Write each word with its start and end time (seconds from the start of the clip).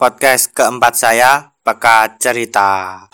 podcast 0.00 0.56
keempat 0.56 0.96
saya, 0.96 1.52
Pekat 1.60 2.16
Cerita. 2.16 3.04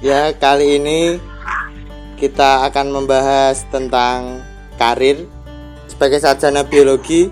Ya, 0.00 0.32
kali 0.40 0.80
ini 0.80 1.20
kita 2.16 2.64
akan 2.64 2.88
membahas 2.88 3.68
tentang 3.68 4.40
karir 4.80 5.28
sebagai 6.00 6.24
sarjana 6.24 6.64
biologi. 6.64 7.28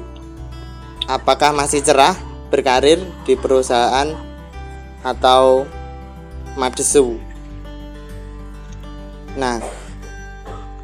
Apakah 1.09 1.57
masih 1.57 1.81
cerah 1.81 2.13
berkarir 2.53 3.01
di 3.25 3.33
perusahaan 3.33 4.13
atau 5.01 5.65
madesu? 6.53 7.17
Nah, 9.41 9.57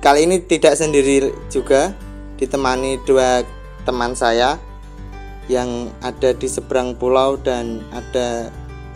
kali 0.00 0.24
ini 0.24 0.40
tidak 0.40 0.80
sendiri 0.80 1.28
juga 1.52 1.92
ditemani 2.40 3.04
dua 3.04 3.44
teman 3.84 4.16
saya 4.16 4.56
yang 5.52 5.92
ada 6.00 6.32
di 6.32 6.48
seberang 6.48 6.96
pulau 6.96 7.36
dan 7.36 7.84
ada 7.92 8.48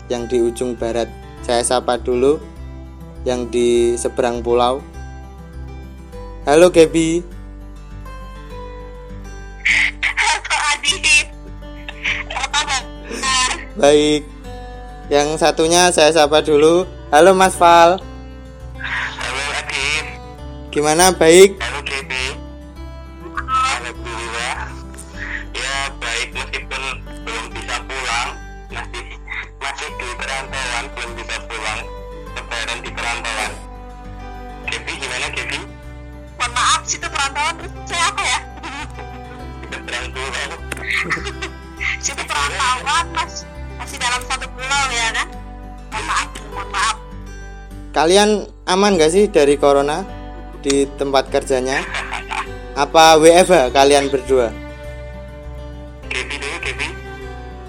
yang 0.09 0.25
di 0.25 0.41
ujung 0.41 0.73
barat. 0.73 1.05
Saya 1.45 1.61
sapa 1.61 2.01
dulu 2.01 2.41
yang 3.21 3.53
di 3.53 3.93
seberang 4.01 4.41
pulau. 4.41 4.81
Halo 6.49 6.73
Gaby. 6.73 7.37
Baik. 13.79 14.27
Yang 15.07 15.39
satunya 15.39 15.87
saya 15.95 16.11
sapa 16.11 16.43
dulu. 16.43 16.83
Halo 17.09 17.31
Mas 17.31 17.55
Val. 17.55 18.03
Halo 18.75 19.43
Adit, 19.55 20.05
Gimana 20.69 21.15
baik? 21.15 21.55
halo 21.63 21.78
Kalian 48.09 48.49
aman 48.65 48.97
gak 48.97 49.13
sih 49.13 49.29
dari 49.29 49.53
corona 49.53 50.01
di 50.65 50.89
tempat 50.97 51.29
kerjanya? 51.29 51.85
Apa 52.73 53.21
WFH 53.21 53.69
kalian 53.69 54.09
berdua? 54.09 54.49
Gaby 56.09 56.41
dulu 56.41 56.57
Gaby 56.57 56.87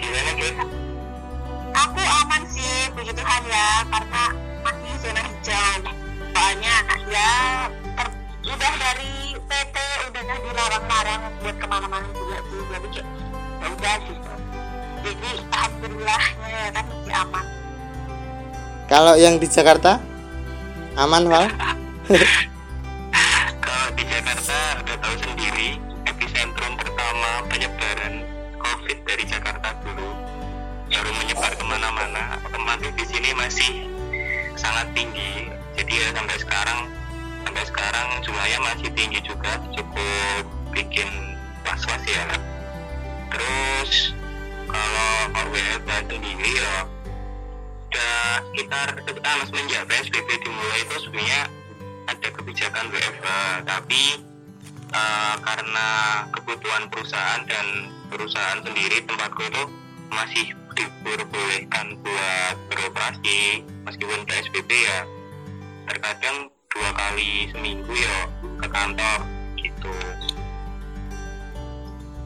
Gimana 0.00 0.32
Gaby? 0.40 0.64
Aku 1.76 2.00
aman 2.00 2.42
sih, 2.48 2.88
puji 2.96 3.12
Tuhan 3.12 3.42
ya, 3.52 3.84
karena 3.84 4.24
masih 4.64 4.92
zona 5.04 5.22
hijau. 5.28 5.92
Soalnya 6.32 6.76
ya 7.12 7.32
ter- 8.00 8.16
udah 8.48 8.72
dari 8.80 9.36
PT 9.44 9.76
udah 10.08 10.20
nggak 10.24 10.40
dilarang-larang 10.40 11.20
buat 11.44 11.56
ke 11.60 11.66
mana-mana 11.68 12.08
juga 12.16 12.40
sih. 12.48 12.60
Jadi 12.64 12.88
kayak 12.88 13.06
ya 13.60 13.66
udah 13.76 13.96
gitu. 14.08 14.32
Jadi 15.04 15.30
alhamdulillahnya 15.52 16.48
ya 16.48 16.70
kan 16.72 16.84
masih 16.88 17.12
aman. 17.28 17.44
Kalau 18.88 19.14
yang 19.20 19.36
di 19.36 19.44
Jakarta 19.44 20.00
aman 20.98 21.24
Val? 21.30 21.46
Kalau 23.62 23.88
di 23.94 24.04
Jakarta 24.06 24.58
udah 24.82 24.96
tahu 24.98 25.14
sendiri 25.22 25.78
epicentrum 26.06 26.74
pertama 26.74 27.46
penyebaran 27.46 28.26
COVID 28.58 28.98
dari 29.06 29.24
Jakarta 29.26 29.76
dulu 29.86 30.10
baru 30.90 31.10
menyebar 31.16 31.52
ke 31.54 31.64
mana-mana. 31.64 32.36
Otomatis 32.44 32.92
di 32.98 33.04
sini 33.06 33.30
masih 33.38 33.72
sangat 34.58 34.90
tinggi. 34.92 35.48
Jadi 35.78 35.92
ya 35.96 36.08
sampai 36.12 36.36
sekarang 36.36 36.80
sampai 37.46 37.64
sekarang 37.64 38.08
jumlahnya 38.20 38.58
masih 38.60 38.88
tinggi 38.92 39.20
juga, 39.24 39.56
cukup 39.72 40.44
bikin 40.74 41.08
was-was 41.64 42.04
ya. 42.04 42.26
Terus 43.30 44.12
kalau 44.68 45.10
WFH 45.34 45.90
sendiri 46.10 46.50
ya 46.58 46.74
udah 47.90 48.46
sekitar 48.54 48.88
ah, 49.26 49.42
semenjak 49.50 49.82
PSBB 49.90 50.28
dimulai 50.46 50.80
itu 50.86 50.96
sebenarnya 51.02 51.42
ada 52.06 52.28
kebijakan 52.30 52.86
WFH 52.86 53.26
tapi 53.66 54.02
eh, 54.94 55.34
karena 55.42 55.88
kebutuhan 56.30 56.86
perusahaan 56.86 57.42
dan 57.50 57.66
perusahaan 58.06 58.62
sendiri 58.62 59.02
tempatku 59.10 59.42
itu 59.42 59.64
masih 60.14 60.46
diperbolehkan 60.78 61.98
buat 61.98 62.54
beroperasi 62.70 63.66
meskipun 63.82 64.22
PSBB 64.22 64.70
ya 64.70 65.02
terkadang 65.90 66.46
dua 66.70 66.90
kali 66.94 67.50
seminggu 67.50 67.90
ya 67.90 68.16
ke 68.62 68.66
kantor 68.70 69.18
gitu. 69.58 69.94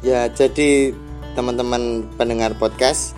Ya, 0.04 0.28
jadi 0.28 0.92
teman-teman 1.32 2.04
pendengar 2.20 2.52
podcast, 2.60 3.16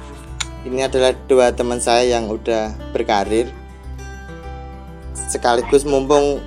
ini 0.66 0.82
adalah 0.82 1.14
dua 1.30 1.54
teman 1.54 1.78
saya 1.78 2.18
yang 2.18 2.26
udah 2.26 2.74
berkarir. 2.90 3.46
Sekaligus 5.14 5.86
mumpung 5.86 6.42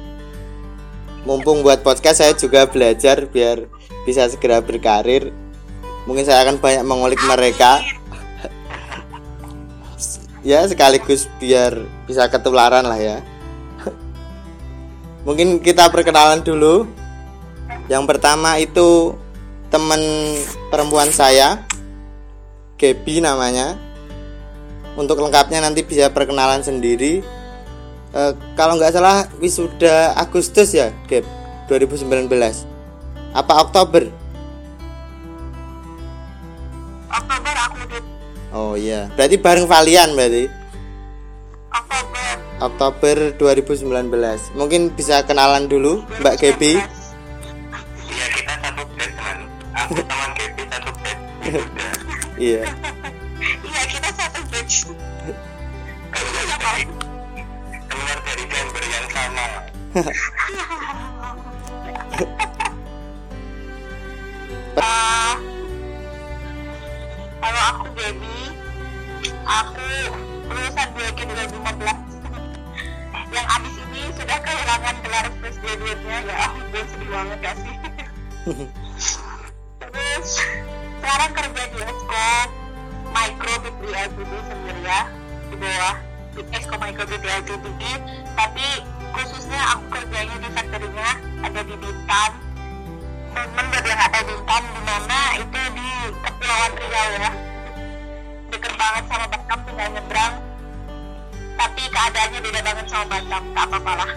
mumpung 1.24 1.64
buat 1.64 1.80
podcast 1.80 2.20
saya 2.20 2.36
juga 2.36 2.68
belajar 2.68 3.24
biar 3.32 3.64
bisa 4.04 4.28
segera 4.28 4.60
berkarir. 4.60 5.32
Mungkin 6.04 6.28
saya 6.28 6.44
akan 6.44 6.60
banyak 6.60 6.84
mengulik 6.84 7.22
mereka. 7.24 7.80
Ya, 10.40 10.64
sekaligus 10.68 11.28
biar 11.40 11.84
bisa 12.08 12.28
ketularan 12.32 12.88
lah 12.88 13.00
ya. 13.00 13.18
Mungkin 15.28 15.60
kita 15.64 15.92
perkenalan 15.92 16.44
dulu. 16.44 16.88
Yang 17.92 18.04
pertama 18.08 18.56
itu 18.60 19.16
teman 19.68 20.00
perempuan 20.72 21.12
saya 21.12 21.68
Gaby 22.80 23.20
namanya 23.20 23.89
untuk 25.00 25.24
lengkapnya 25.24 25.64
nanti 25.64 25.88
bisa 25.88 26.12
perkenalan 26.12 26.60
sendiri. 26.60 27.24
Eh, 28.10 28.34
kalau 28.60 28.76
nggak 28.76 28.92
salah 28.92 29.30
wisuda 29.38 30.18
Agustus 30.18 30.74
ya 30.74 30.90
Gab 31.06 31.22
2019 31.70 32.26
apa 33.38 33.54
Oktober? 33.62 34.10
Oktober 37.14 37.54
aku 37.54 37.78
oh 38.58 38.74
iya. 38.74 39.14
Berarti 39.14 39.38
bareng 39.38 39.70
Valian 39.70 40.18
berarti? 40.18 40.50
Oktober. 41.70 42.34
Oktober 42.58 43.16
2019 43.38 44.58
mungkin 44.58 44.90
bisa 44.90 45.22
kenalan 45.22 45.70
dulu 45.70 46.02
Mbak 46.20 46.36
Gaby. 46.42 46.74
Iya 48.10 48.26
kita 48.34 48.54
satu 48.58 48.84
bed 48.98 49.12
kan 49.16 49.38
aku 49.78 50.02
sama 50.02 50.28
Gaby 50.34 50.64
satu 50.66 50.92
iya 52.50 52.66
iya 53.40 53.84
kita 53.88 54.10
satu 54.12 54.40
batch. 54.52 54.92
Keluar 56.10 56.58
dari 56.60 56.84
keluar 57.88 58.18
dari 58.26 58.44
chamber 58.52 58.84
yang 58.84 59.08
sama. 59.14 59.48
Eh, 64.80 65.34
kalau 67.40 67.62
aku 67.74 67.86
Gaby 68.00 68.38
aku 69.44 69.90
lulusan 70.48 70.88
biologi 70.96 71.24
2015 71.28 72.20
yang 73.30 73.46
abis 73.60 73.76
ini 73.76 74.02
sudah 74.16 74.38
kehilangan 74.40 74.96
gelar 75.04 75.26
fresh 75.42 75.58
graduate-nya. 75.60 76.18
Ya 76.24 76.36
ampun 76.48 76.84
sedih 76.88 77.10
banget 77.12 77.38
gak 77.44 77.56
sih? 77.60 77.76
Terus 79.84 80.30
sekarang 81.00 81.32
kerja 81.36 81.64
di 81.76 81.80
Exco 81.84 82.30
Micro 83.10 83.54
BTI 83.66 83.90
LTD 84.10 84.34
sendiri 84.46 84.82
ya 84.86 85.02
di 85.50 85.56
bawah 85.58 85.96
di 86.38 86.42
Exco 86.54 86.76
Micro 86.78 87.04
BTI 87.10 87.30
LTD 87.44 87.82
tapi 88.38 88.68
khususnya 89.16 89.62
aku 89.76 89.84
kerjanya 89.92 90.36
di 90.40 90.50
factory-nya 90.54 91.10
ada 91.44 91.62
di 91.66 91.76
Bintan. 91.76 92.32
Temen 93.30 93.66
yang 93.72 93.98
nggak 93.98 94.10
tahu 94.14 94.24
Bintan 94.30 94.64
di 94.64 94.82
mana 94.86 95.20
itu 95.38 95.62
di 95.74 95.90
Kepulauan 96.24 96.72
Riau 96.78 97.10
ya. 97.18 97.32
Deket 98.50 98.74
banget 98.78 99.04
sama 99.10 99.26
Batam 99.30 99.60
tinggal 99.66 99.90
nyebrang. 99.94 100.34
Tapi 101.60 101.82
keadaannya 101.92 102.40
beda 102.40 102.62
banget 102.64 102.86
sama 102.88 103.06
Batam 103.10 103.44
tak 103.54 103.66
apa-apa 103.68 103.94
lah. 104.06 104.12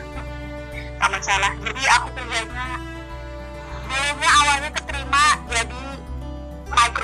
Tak 1.00 1.08
masalah. 1.10 1.52
Jadi 1.60 1.82
aku 1.90 2.08
kerjanya 2.14 2.66
dulunya 3.92 4.30
awalnya 4.40 4.70
keterima 4.72 5.24
jadi 5.52 5.82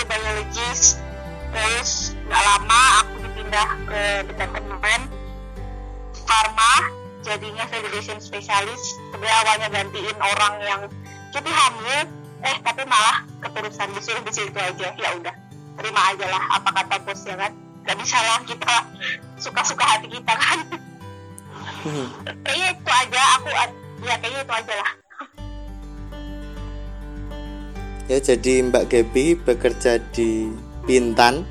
biologis 0.08 0.96
terus 1.52 2.12
nggak 2.28 2.42
lama 2.44 2.82
aku 3.02 3.14
dipindah 3.24 3.68
ke 3.88 4.02
departemen 4.28 5.00
pharma 6.28 6.74
jadinya 7.24 7.64
validation 7.68 8.18
specialist. 8.20 8.96
Sebenarnya 9.12 9.36
awalnya 9.44 9.68
gantiin 9.72 10.18
orang 10.18 10.54
yang 10.62 10.80
cuti 11.32 11.50
hamil. 11.50 12.06
Eh 12.38 12.56
tapi 12.62 12.86
malah 12.86 13.26
keterusan 13.42 13.90
disuruh 13.98 14.22
di 14.22 14.32
situ 14.32 14.58
aja. 14.58 14.88
Ya 14.94 15.08
udah 15.18 15.34
terima 15.78 16.00
aja 16.14 16.26
lah 16.28 16.42
apa 16.60 16.70
kata 16.72 16.96
bos 17.02 17.22
ya 17.26 17.34
kan. 17.34 17.52
Gak 17.88 17.96
bisa 17.98 18.18
lah 18.20 18.38
kita 18.44 18.74
suka-suka 19.40 19.84
hati 19.84 20.08
kita 20.12 20.32
kan. 20.32 20.58
Kayaknya 22.44 22.68
itu 22.74 22.90
aja 22.90 23.22
aku 23.38 23.48
ya 24.04 24.14
kayaknya 24.18 24.40
itu 24.44 24.54
aja 24.54 24.74
lah. 24.76 24.90
Ya, 28.08 28.16
jadi 28.24 28.64
Mbak 28.64 28.88
Gaby 28.88 29.36
bekerja 29.36 30.00
di 30.16 30.48
Bintan, 30.88 31.44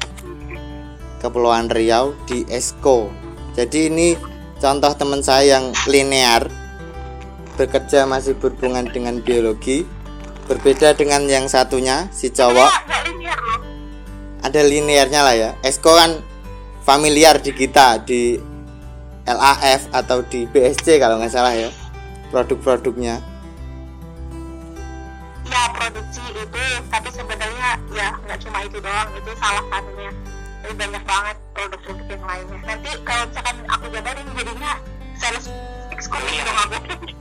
Kepulauan 1.22 1.70
Riau 1.70 2.18
di 2.26 2.42
Esko. 2.50 3.14
Jadi 3.54 3.94
ini 3.94 4.18
contoh 4.58 4.90
teman 4.98 5.22
saya 5.22 5.62
yang 5.62 5.70
linear 5.86 6.50
bekerja 7.54 8.10
masih 8.10 8.34
berhubungan 8.34 8.90
dengan 8.90 9.22
biologi 9.22 9.86
berbeda 10.50 10.98
dengan 10.98 11.30
yang 11.30 11.46
satunya 11.46 12.10
si 12.10 12.34
cowok 12.34 12.70
ada 14.42 14.62
linearnya 14.64 15.22
lah 15.22 15.36
ya. 15.36 15.50
Esko 15.62 15.94
kan 15.94 16.18
familiar 16.82 17.38
di 17.38 17.52
kita 17.52 18.02
di 18.02 18.40
LAF 19.28 19.92
atau 19.92 20.24
di 20.24 20.48
BSC 20.48 21.04
kalau 21.04 21.20
nggak 21.20 21.34
salah 21.34 21.52
ya 21.52 21.70
produk-produknya 22.32 23.20
ya 25.58 25.74
produksi 25.74 26.22
itu 26.38 26.64
tapi 26.94 27.10
sebenarnya 27.10 27.70
ya 27.90 28.14
nggak 28.14 28.38
cuma 28.46 28.62
itu 28.62 28.78
doang 28.78 29.10
itu 29.18 29.32
salah 29.42 29.66
satunya. 29.74 30.12
Tapi 30.62 30.74
banyak 30.74 31.04
banget 31.06 31.38
produk-produk 31.58 32.08
yang 32.14 32.24
lainnya. 32.26 32.60
Nanti 32.62 32.90
kalau 33.02 33.24
misalkan 33.26 33.56
aku 33.66 33.86
jabarin 33.90 34.28
jadinya 34.38 34.72
sales 35.18 35.46
eksekutif 35.90 36.42
dong 36.46 36.60
aku. 36.62 36.78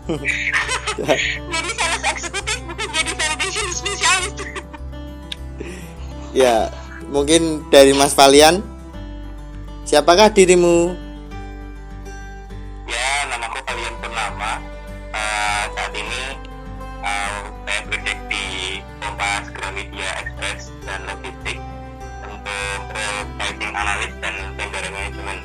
Jadi 1.56 1.70
sales 1.80 2.04
eksekutif 2.04 2.56
bukan 2.68 2.88
jadi 2.94 3.10
validation 3.16 3.66
specialist 3.74 4.38
ya 6.36 6.68
mungkin 7.08 7.64
dari 7.72 7.96
Mas 7.96 8.12
Valian 8.12 8.60
siapakah 9.88 10.28
dirimu? 10.28 10.92
Ya, 12.84 13.08
namaku 13.32 13.58
kalian 13.64 13.94
Purnama. 14.04 14.60
Eh, 15.16 15.62
saat 15.72 15.92
ini 15.96 16.22
eh, 17.00 17.40
analis 23.76 24.12
dan 24.24 24.34
vendor 24.56 24.84
management. 24.88 25.40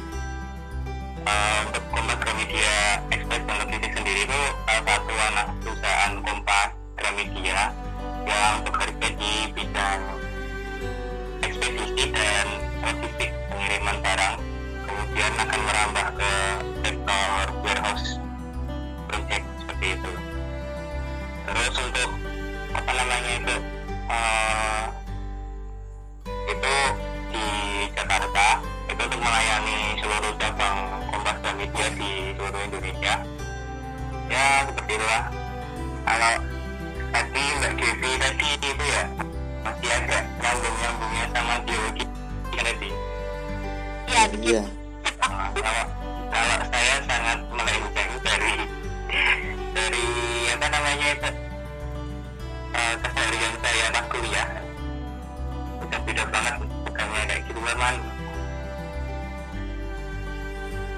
Eh, 1.22 1.60
untuk 1.68 1.84
Kompas 1.94 2.18
Gramedia 2.24 3.04
Express 3.14 3.44
dan 3.46 3.92
sendiri 3.94 4.26
itu 4.26 4.42
salah 4.66 4.84
satu 4.88 5.14
anak 5.14 5.48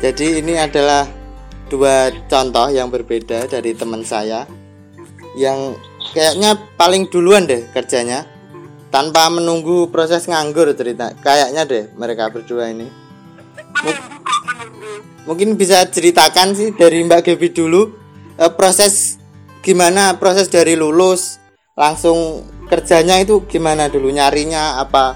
jadi 0.04 0.44
ini 0.44 0.60
adalah 0.60 1.08
dua 1.72 2.12
contoh 2.28 2.68
yang 2.68 2.92
berbeda 2.92 3.48
dari 3.48 3.72
teman 3.72 4.04
saya 4.04 4.44
yang 5.40 5.80
kayaknya 6.12 6.60
paling 6.76 7.08
duluan 7.08 7.48
deh 7.48 7.64
kerjanya 7.72 8.28
tanpa 8.92 9.32
menunggu 9.32 9.88
proses 9.88 10.28
nganggur 10.28 10.76
cerita. 10.76 11.16
Kayaknya 11.24 11.64
deh 11.64 11.84
mereka 11.96 12.28
berdua 12.28 12.68
ini. 12.68 12.92
Mungkin 15.24 15.56
bisa 15.56 15.88
ceritakan 15.88 16.52
sih 16.52 16.76
dari 16.76 17.00
Mbak 17.08 17.24
Gaby 17.24 17.56
dulu 17.56 17.96
eh, 18.36 18.52
proses 18.52 19.16
gimana 19.64 20.20
proses 20.20 20.52
dari 20.52 20.76
lulus 20.76 21.40
langsung 21.80 22.44
kerjanya 22.68 23.24
itu 23.24 23.48
gimana 23.48 23.88
dulu 23.88 24.12
nyarinya 24.12 24.84
apa? 24.84 25.16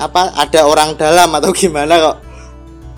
Apa 0.00 0.32
ada 0.40 0.64
orang 0.64 0.96
dalam 0.96 1.36
atau 1.36 1.52
gimana 1.60 2.00
kok 2.00 2.29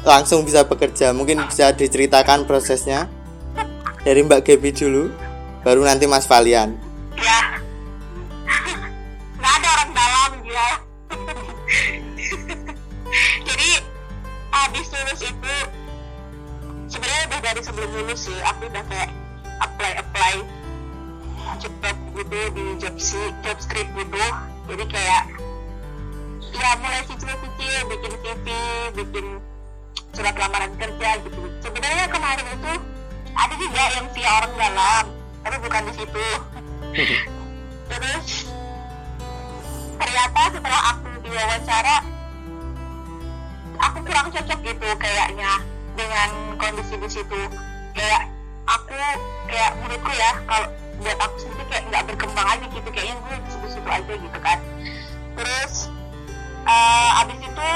langsung 0.03 0.43
bisa 0.43 0.67
bekerja. 0.67 1.15
Mungkin 1.15 1.47
bisa 1.47 1.71
diceritakan 1.75 2.47
prosesnya 2.47 3.07
dari 4.03 4.23
Mbak 4.27 4.43
Gaby 4.43 4.71
dulu 4.75 5.11
baru 5.63 5.87
nanti 5.87 6.11
Mas 6.11 6.27
Valian. 6.27 6.75
Ya. 7.19 7.41
Nggak 9.39 9.53
ada 9.63 9.69
orang 9.79 9.91
dalam 9.95 10.31
ya. 10.47 10.69
Jadi 13.47 13.71
habis 14.51 14.87
lulus 14.91 15.21
itu 15.23 15.55
sebenarnya 16.91 17.23
udah 17.31 17.41
dari 17.41 17.61
sebelum 17.63 17.91
lulus 17.95 18.27
sih 18.27 18.39
aku 18.43 18.67
udah 18.67 18.85
kayak 18.91 19.11
apply 19.63 19.93
apply. 20.03 20.35
Job 21.63 21.75
gitu 22.19 22.41
di 22.59 22.65
job 22.83 22.97
si 22.99 23.21
job 23.47 23.59
script 23.63 23.93
gitu. 23.95 24.25
Jadi 24.67 24.85
kayak 24.91 25.23
ya 26.53 26.71
mulai 26.83 27.03
cicil-cicil 27.07 27.87
bikin 27.87 28.13
CV 28.19 28.47
bikin 28.99 29.27
surat 30.13 30.37
lamaran 30.37 30.73
kerja 30.77 31.09
gitu. 31.25 31.41
Sebenarnya 31.65 32.05
kemarin 32.13 32.47
itu 32.53 32.73
ada 33.33 33.55
juga 33.57 33.83
yang 33.97 34.07
via 34.13 34.31
orang 34.41 34.55
dalam 34.61 35.05
tapi 35.43 35.57
bukan 35.59 35.83
di 35.89 35.93
situ. 35.97 36.27
Terus 37.91 38.29
ternyata 39.97 40.41
setelah 40.53 40.81
aku 40.97 41.09
diwawancara 41.25 41.97
aku 43.81 43.99
kurang 44.07 44.29
cocok 44.31 44.59
gitu 44.63 44.89
kayaknya 45.01 45.53
dengan 45.97 46.29
kondisi 46.61 46.95
di 47.01 47.09
situ. 47.09 47.41
Kayak 47.97 48.29
aku 48.69 48.97
kayak 49.49 49.71
menurutku 49.81 50.13
ya 50.13 50.33
kalau 50.45 50.69
buat 51.03 51.19
aku 51.19 51.35
sendiri 51.41 51.65
kayak 51.73 51.85
nggak 51.91 52.03
berkembang 52.15 52.47
aja 52.47 52.65
gitu 52.69 52.89
kayaknya 52.93 53.17
gue 53.17 53.37
di 53.41 53.49
situ-situ 53.51 53.89
aja 53.89 54.13
gitu 54.13 54.39
kan. 54.39 54.59
Terus 55.41 55.73
eh, 56.69 57.21
abis 57.25 57.39
itu 57.43 57.71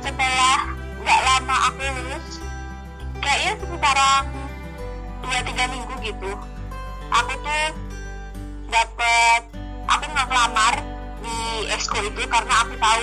setelah 0.00 0.79
nggak 1.00 1.20
lama 1.24 1.56
aku 1.72 1.80
lulus 1.80 2.26
kayaknya 3.20 3.52
sekitaran 3.60 4.24
dua 5.20 5.40
tiga 5.44 5.64
minggu 5.68 5.94
gitu 6.04 6.30
aku 7.10 7.32
tuh 7.42 7.68
dapet 8.70 9.42
aku 9.90 10.04
nggak 10.06 10.26
ngelamar 10.30 10.74
di 11.20 11.36
esko 11.74 11.98
itu 12.00 12.22
karena 12.30 12.54
aku 12.64 12.74
tahu 12.78 13.02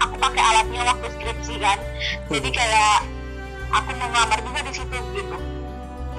aku 0.00 0.14
pakai 0.18 0.42
alatnya 0.42 0.80
waktu 0.84 1.06
skripsi 1.16 1.54
kan. 1.60 1.78
Jadi 2.32 2.48
kayak 2.50 2.98
aku 3.70 3.90
mau 4.00 4.08
ngelamar 4.10 4.38
juga 4.42 4.60
di 4.64 4.72
situ 4.72 4.96
gitu. 5.14 5.36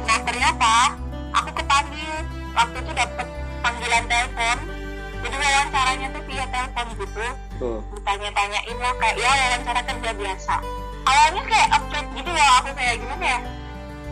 Nah 0.06 0.20
ternyata 0.24 0.96
aku 1.34 1.50
kepanggil 1.58 2.14
waktu 2.56 2.78
itu 2.80 2.92
dapet 2.94 3.28
panggilan 3.66 4.04
telepon. 4.08 4.58
Jadi 5.26 5.36
wawancaranya 5.42 6.08
tuh 6.14 6.24
via 6.30 6.46
telepon 6.54 6.88
gitu. 7.02 7.26
Oh. 7.64 7.80
ditanya-tanyain 7.96 8.78
lah 8.84 8.94
kayak 9.00 9.16
ya 9.16 9.32
wawancara 9.32 9.82
kerja 9.88 10.12
biasa 10.12 10.56
awalnya 11.06 11.42
kayak 11.46 11.70
update 11.78 12.10
gitu 12.18 12.30
loh 12.30 12.48
aku 12.62 12.70
kayak 12.74 12.96
gimana 13.00 13.26
ya? 13.26 13.40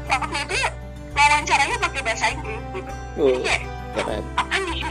Waktu 0.04 0.38
itu 0.46 0.56
wawancaranya 1.14 1.76
pakai 1.82 2.02
bahasa 2.06 2.26
Inggris 2.34 2.64
gitu. 2.74 2.92
Oh. 3.18 3.28
jadi 3.30 3.40
kayak 3.46 3.62
keren. 3.94 4.24
apa 4.38 4.56
nih? 4.70 4.82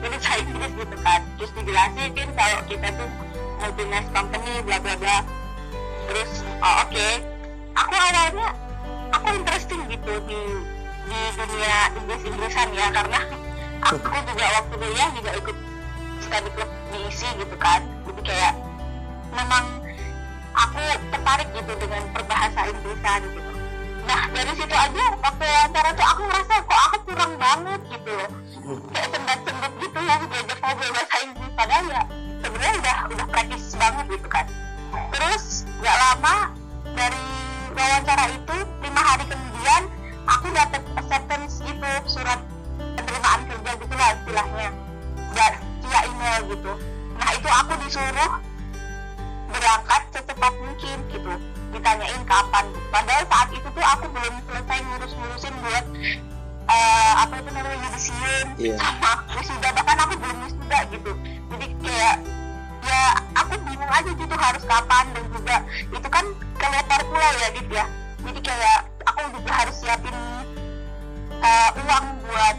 Bahasa 0.00 0.32
Inggris 0.40 0.72
gitu 0.76 0.96
kan. 1.00 1.20
Terus 1.36 1.50
dijelasin 1.56 2.28
kalau 2.36 2.58
kita 2.68 2.88
tuh 2.96 3.10
multinational 3.60 4.12
company 4.12 4.52
bla 4.64 4.78
bla 4.80 4.94
bla. 5.00 5.18
Terus 6.08 6.30
oh 6.60 6.74
oke. 6.84 7.08
Aku 7.74 7.92
awalnya 7.92 8.48
aku 9.12 9.26
interesting 9.34 9.82
gitu 9.90 10.12
di 10.28 10.40
di 11.04 11.18
dunia 11.36 11.76
Inggris 12.00 12.22
Inggrisan 12.24 12.68
ya 12.72 12.86
karena 12.92 13.20
aku 13.84 14.16
juga 14.32 14.46
waktu 14.60 14.74
kuliah 14.80 15.08
juga 15.12 15.30
ikut 15.36 15.56
study 16.24 16.50
club 16.56 16.70
di 16.92 16.98
diisi 17.04 17.28
gitu 17.36 17.56
kan. 17.60 17.80
Jadi 18.08 18.22
kayak 18.24 18.54
memang 19.34 19.64
aku 20.64 20.80
tertarik 21.12 21.48
gitu 21.52 21.72
dengan 21.76 22.02
perbahasa 22.16 22.60
Inggrisan 22.72 23.20
gitu. 23.28 23.50
Nah 24.04 24.20
dari 24.32 24.52
situ 24.56 24.74
aja 24.74 25.04
waktu 25.20 25.44
wawancara 25.44 25.90
tuh 25.96 26.06
aku 26.08 26.22
ngerasa 26.28 26.54
kok 26.64 26.80
aku 26.88 26.96
kurang 27.08 27.32
banget 27.36 27.80
gitu 27.92 28.10
loh. 28.12 28.30
Kayak 28.92 29.08
sendat-sendat 29.12 29.72
gitu 29.80 29.98
ya 30.00 30.14
diajak 30.24 30.58
ngobrol 30.64 30.90
bahasa 30.92 31.16
Inggris. 31.24 31.52
Padahal 31.52 31.84
ya 31.88 32.02
sebenarnya 32.40 32.74
udah 32.80 32.96
udah 33.12 33.26
praktis 33.28 33.64
banget 33.76 34.06
gitu 34.16 34.28
kan. 34.28 34.46
Terus 35.12 35.44
gak 35.84 35.96
lama 36.00 36.36
dari 36.94 37.26
wawancara 37.74 38.24
itu 38.32 38.56
lima 38.80 39.02
hari 39.02 39.24
kemudian 39.28 39.82
aku 40.24 40.46
dapet 40.52 40.82
acceptance 40.96 41.60
gitu 41.60 41.90
surat 42.08 42.40
penerimaan 42.78 43.40
kerja 43.48 43.70
gitu 43.76 43.94
lah 43.96 44.08
istilahnya. 44.16 44.68
Dan 45.34 45.52
via 45.84 46.00
email 46.08 46.40
gitu. 46.48 46.72
Nah 47.20 47.28
itu 47.36 47.48
aku 47.50 47.72
disuruh 47.84 48.32
berangkat 49.50 50.02
secepat 50.12 50.52
mungkin 50.60 50.96
gitu. 51.10 51.32
Ditanyain 51.74 52.22
kapan. 52.24 52.64
Padahal 52.88 53.24
saat 53.26 53.48
itu 53.50 53.66
tuh 53.66 53.84
aku 53.84 54.04
belum 54.14 54.34
selesai 54.46 54.78
ngurus-ngurusin 54.86 55.54
buat 55.60 55.84
eh, 56.64 57.12
apa 57.18 57.34
itu 57.42 57.50
namanya 57.52 57.76
yudisium 57.82 58.46
Iya. 58.56 58.76
sama 58.80 59.12
wisuda 59.36 59.68
bahkan 59.74 59.98
aku 60.00 60.14
belum 60.16 60.38
wisuda 60.46 60.78
gitu. 60.88 61.12
Jadi 61.54 61.66
kayak 61.82 62.16
ya 62.84 63.00
aku 63.34 63.52
bingung 63.64 63.92
aja 63.92 64.10
gitu 64.12 64.34
harus 64.36 64.62
kapan 64.64 65.04
dan 65.12 65.24
juga 65.32 65.56
itu 65.88 66.08
kan 66.08 66.24
keluar 66.56 67.00
pulau 67.10 67.32
ya 67.42 67.48
gitu 67.52 67.72
ya. 67.74 67.86
Jadi 68.24 68.40
kayak 68.40 68.78
aku 69.04 69.20
juga 69.34 69.50
harus 69.52 69.76
siapin 69.76 70.16
eh, 71.42 71.70
uang 71.84 72.06
buat 72.24 72.56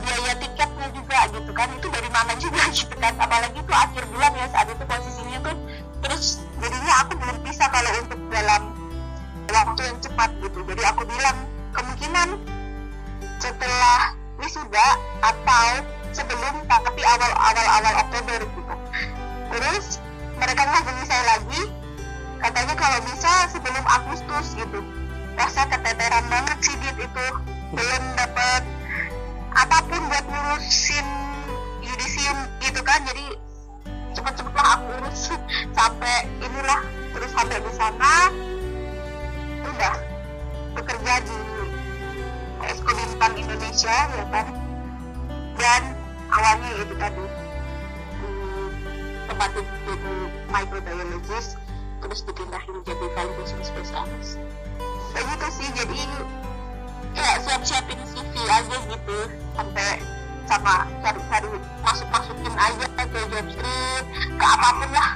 biaya 0.00 0.32
tiketnya 0.40 0.88
juga 0.92 1.18
gitu 1.30 1.50
kan 1.52 1.68
itu 1.76 1.86
dari 1.92 2.10
mana 2.10 2.32
juga 2.40 2.62
gitu 2.78 2.94
kan. 2.98 3.14
Apalagi 3.20 3.58
itu 3.60 3.72
akhir 3.72 4.02
bulan 4.10 4.32
ya 4.36 4.46
saat 4.50 4.68
itu 4.72 4.84
posisinya 4.84 5.38
tuh 5.44 5.56
terus 6.00 6.40
jadinya 6.58 6.92
aku 7.04 7.12
belum 7.20 7.38
bisa 7.44 7.64
kalau 7.68 7.90
untuk 8.00 8.20
dalam 8.32 8.62
waktu 9.50 9.80
yang 9.86 9.98
cepat 10.00 10.30
gitu. 10.40 10.58
Jadi 10.64 10.82
aku 10.86 11.02
bilang 11.06 11.38
kemungkinan 11.74 12.28
setelah 13.40 14.14
wisuda 14.40 14.88
atau 15.20 15.66
sebelum 16.12 16.64
tapi 16.66 17.02
awal 17.04 17.32
awal 17.36 17.66
awal 17.80 17.94
Oktober 18.02 18.38
gitu. 18.40 18.74
Terus 19.50 19.86
mereka 20.40 20.62
menghubungi 20.64 21.04
saya 21.04 21.24
lagi 21.36 21.62
katanya 22.40 22.74
kalau 22.78 22.98
bisa 23.04 23.32
sebelum 23.52 23.84
Agustus 23.84 24.56
gitu. 24.56 24.80
Rasa 25.36 25.68
keteteran 25.68 26.26
banget 26.28 26.58
sih 26.64 26.76
Dit 26.80 26.96
itu. 27.00 27.26
Belum 27.70 28.02
dapat 28.18 28.66
apa 29.50 29.78
pun 29.90 30.00
buat 30.06 30.24
ngurusin 30.30 31.06
yudisium 31.82 32.38
gitu 32.62 32.80
kan 32.86 33.02
jadi 33.08 33.34
cepet-cepet 34.14 34.54
lah 34.54 34.78
aku 34.78 34.84
urus. 35.00 35.20
Sampai 35.78 36.28
inilah 36.42 36.80
terus 37.10 37.30
sampai 37.34 37.58
di 37.58 37.72
sana 37.74 38.12
udah. 39.66 39.96
Bekerja 40.70 41.14
di 41.26 41.38
Eskodintan 42.70 43.32
Indonesia 43.34 43.96
ya 44.14 44.24
kan. 44.30 44.46
Dan 45.58 45.82
awalnya 46.30 46.70
itu 46.78 46.94
tadi 46.94 47.24
di 47.26 48.32
tempat 49.26 49.50
jadi 49.50 50.14
microbiologist 50.50 51.58
terus 52.00 52.20
dipindahin 52.24 52.76
jadi 52.86 53.06
validation 53.12 53.60
specialist 53.60 54.40
kayak 55.12 55.26
gitu 55.36 55.46
sih 55.52 55.68
jadi 55.76 56.00
kayak 57.16 57.38
siap-siapin 57.46 58.00
CV 58.06 58.34
aja 58.46 58.76
gitu 58.90 59.18
sampai 59.54 59.98
sama 60.50 60.86
cari-cari 61.02 61.48
masuk-masukin 61.82 62.54
aja 62.58 62.86
ke 62.90 63.20
job 63.30 63.46
street 63.54 64.04
ke 64.34 64.44
apa 64.44 64.68
pun 64.78 64.90
lah 64.90 65.10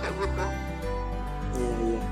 kayak 0.00 0.12
gitu 0.20 0.44
Iya, 1.50 1.74
iya. 1.82 2.02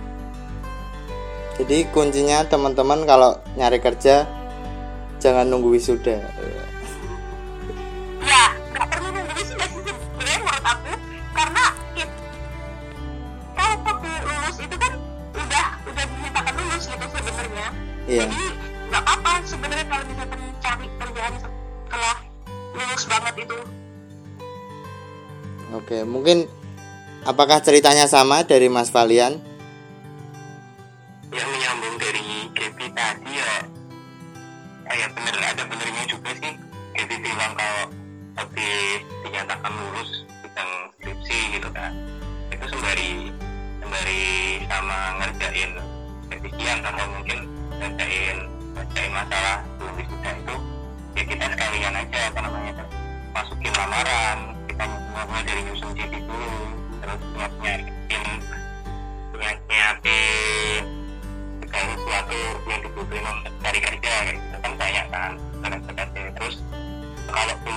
Jadi 1.58 1.76
kuncinya 1.94 2.38
teman-teman 2.46 3.06
kalau 3.06 3.38
nyari 3.54 3.78
kerja 3.78 4.26
jangan 5.18 5.46
nunggu 5.46 5.74
wisuda. 5.78 6.18
Apakah 27.38 27.62
ceritanya 27.62 28.10
sama 28.10 28.42
dari 28.42 28.66
Mas 28.66 28.90
Valian? 28.90 29.38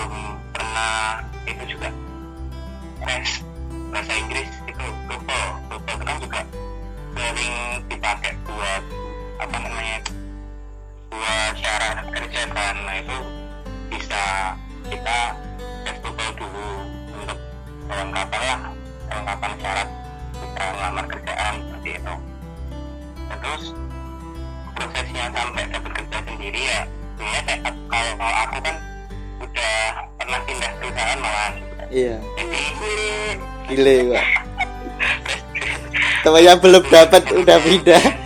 Belum 0.01 0.33
pernah 0.49 1.21
itu 1.45 1.63
juga 1.77 1.89
tes 3.05 3.29
bahasa 3.91 4.13
Inggris 4.17 4.49
itu 4.65 4.85
TOEFL 5.05 5.47
TOEFL 5.69 5.93
itu 5.93 6.03
kan 6.05 6.17
juga 6.17 6.41
sering 7.11 7.55
dipakai 7.85 8.33
buat 8.47 8.83
apa 9.41 9.55
namanya 9.61 9.97
buat 11.11 11.53
syarat 11.59 11.97
kerja 12.09 12.41
kan. 12.49 12.75
Nah 12.87 12.95
itu 12.97 13.17
bisa 13.93 14.23
kita 14.89 15.19
tes 15.85 15.97
TOEFL 16.01 16.31
dulu 16.39 16.69
untuk 17.21 17.39
kelengkapan 17.85 18.41
lah 18.41 18.59
kelengkapan 19.05 19.51
syarat 19.61 19.89
kita 20.33 20.63
melamar 20.73 21.05
kerjaan 21.05 21.53
seperti 21.61 21.89
itu. 21.99 22.15
Terus 23.41 23.63
prosesnya 24.77 25.25
sampai 25.29 25.63
dapat 25.69 25.91
kerja 25.93 26.17
sendiri 26.25 26.61
ya 26.65 26.81
sebenarnya 27.17 27.57
kalau 27.85 28.31
aku 28.49 28.57
kan 28.65 28.75
udah 29.41 29.77
pernah 30.21 30.39
pindah 30.45 30.71
perusahaan 30.77 31.19
malahan 31.19 31.53
Iya, 31.91 32.15
gile 33.67 33.95
Pak. 34.15 34.25
Temannya 36.23 36.53
belum 36.61 36.83
dapat 36.87 37.23
udah 37.35 37.57
pindah. 37.59 38.20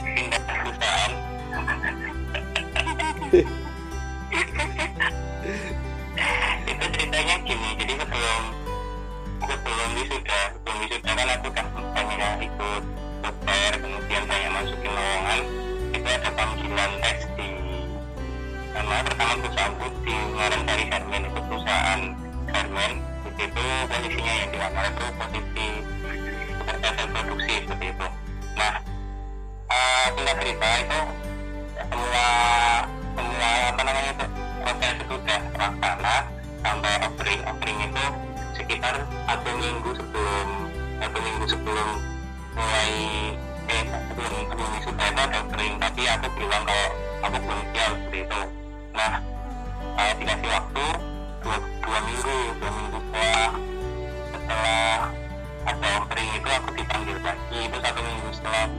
Setelah 58.46 58.70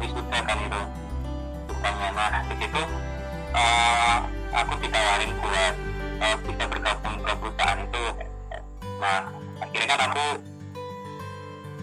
wisuda 0.00 0.38
kan 0.48 0.58
itu. 0.64 0.82
Rupanya. 1.68 2.08
Nah 2.16 2.40
di 2.48 2.54
situ 2.56 2.82
eh, 3.52 4.16
aku 4.56 4.72
ditawarin 4.80 5.32
buat 5.44 5.74
eh, 6.24 6.36
bisa 6.48 6.64
bergabung 6.64 7.16
ke 7.20 7.32
perusahaan 7.36 7.78
itu. 7.84 8.04
Nah 8.96 9.20
akhirnya 9.60 9.86
kan 9.92 10.00
aku 10.08 10.26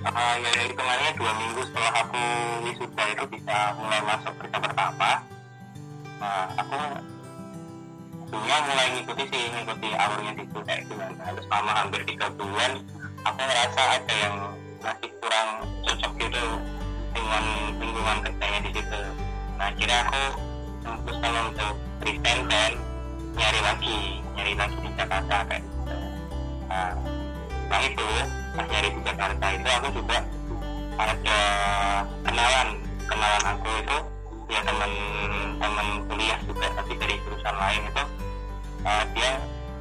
uh, 0.02 0.34
ya 0.42 0.50
hitungannya 0.66 1.12
dua 1.14 1.32
minggu 1.38 1.62
setelah 1.70 1.94
aku 2.02 2.24
wisuda 2.66 3.04
itu 3.06 3.26
bisa 3.38 3.56
mulai 3.78 4.02
masuk 4.02 4.34
kerja 4.42 4.58
pertama. 4.58 5.12
Nah 6.18 6.46
aku 6.58 6.80
sebenarnya 8.34 8.60
mulai 8.66 8.88
ngikuti 8.98 9.24
sih 9.30 9.44
ngikuti 9.54 9.90
alurnya 9.94 10.34
situ 10.42 10.60
kayak 10.66 10.82
gimana. 10.90 11.22
Terus 11.22 11.46
selama 11.46 11.72
hampir 11.86 12.02
tiga 12.10 12.28
bulan 12.34 12.72
aku 13.22 13.40
ngerasa 13.46 13.82
ada 14.02 14.16
yang 14.26 14.36
masih 14.82 15.10
kurang 15.22 15.50
cocok 15.86 16.12
gitu 16.18 16.77
dengan 17.18 17.44
lingkungan 17.82 18.18
kerjanya 18.22 18.60
di 18.62 18.72
situ. 18.78 19.02
Nah 19.58 19.66
akhirnya 19.74 19.98
aku 20.06 20.24
memutuskan 20.86 21.34
untuk 21.50 21.74
resign 22.06 22.40
dan 22.46 22.72
nyari 23.34 23.60
lagi 23.66 23.98
nyari 24.38 24.54
lagi 24.54 24.78
di 24.78 24.90
Jakarta 24.94 25.36
kayak 25.50 25.62
gitu. 25.66 25.96
Nah, 26.70 26.94
nah 27.74 27.80
itu 27.82 28.08
pas 28.54 28.66
nyari 28.70 28.90
di 28.94 29.02
Jakarta 29.02 29.46
itu 29.50 29.68
aku 29.82 29.88
juga 29.98 30.18
ada 30.98 31.40
kenalan 32.22 32.68
kenalan 33.10 33.44
aku 33.54 33.70
itu 33.82 33.98
ya 34.48 34.60
teman 34.64 34.92
teman 35.58 35.88
kuliah 36.10 36.40
juga 36.46 36.68
tapi 36.74 36.94
dari 37.02 37.16
jurusan 37.26 37.56
lain 37.58 37.82
itu 37.86 38.04
uh, 38.86 39.04
dia 39.14 39.32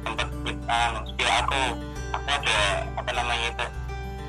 sempat 0.05 0.27
uh, 0.67 0.91
spill 1.05 1.31
aku 1.31 1.61
aku 2.13 2.29
ada 2.29 2.57
apa 2.97 3.11
namanya 3.13 3.47
itu 3.53 3.65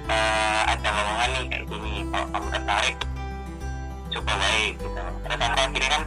uh, 0.09 0.62
ada 0.69 0.88
lowongan 0.88 1.29
nih 1.33 1.45
kayak 1.53 1.65
gini 1.69 1.95
kalau 2.09 2.27
kamu 2.33 2.49
tertarik 2.53 2.97
coba 4.09 4.33
baik 4.41 4.73
gitu. 4.81 5.03
Terus 5.25 5.38
aku 5.38 5.59
akhirnya 5.61 5.91
kan 5.93 6.03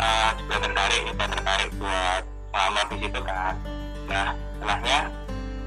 uh, 0.00 0.30
tertarik 0.36 1.00
juga 1.04 1.24
tertarik 1.28 1.70
buat 1.76 2.22
melamar 2.52 2.84
di 2.88 2.96
situ 3.04 3.20
kan. 3.20 3.54
Nah 4.08 4.28
setelahnya 4.56 4.98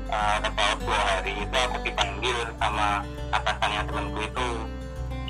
uh, 0.10 0.38
beberapa 0.42 0.76
dua 0.82 1.00
hari 1.06 1.34
itu 1.38 1.58
aku 1.58 1.78
dipanggil 1.86 2.38
sama 2.58 2.88
atasannya 3.34 3.82
temanku 3.86 4.20
itu. 4.26 4.50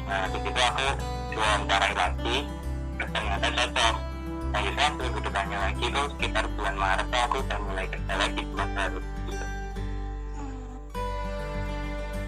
Nah 0.08 0.24
di 0.32 0.38
situ 0.40 0.60
aku 0.60 0.88
wawancarai 1.38 1.94
lagi 1.94 2.38
terus 2.98 3.10
ternyata 3.14 3.48
cocok. 3.54 3.96
Nah 4.48 4.62
aku 4.64 4.96
kedudukannya 5.12 5.58
lagi 5.60 5.84
itu 5.92 6.02
sekitar 6.16 6.46
bulan 6.56 6.76
Maret 6.80 7.08
aku 7.12 7.38
udah 7.44 7.60
mulai 7.68 7.86
kerja 7.92 8.14
lagi 8.16 8.42
bulan 8.48 8.70
baru 8.74 9.00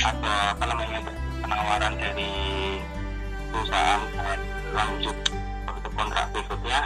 ada 0.00 0.56
apa 0.56 0.64
namanya 0.64 0.98
penawaran 1.44 1.92
dari 2.00 2.32
perusahaan 3.52 4.00
buat 4.16 4.40
lanjut 4.72 5.16
untuk 5.68 5.92
kontrak 5.92 6.26
berikutnya. 6.32 6.80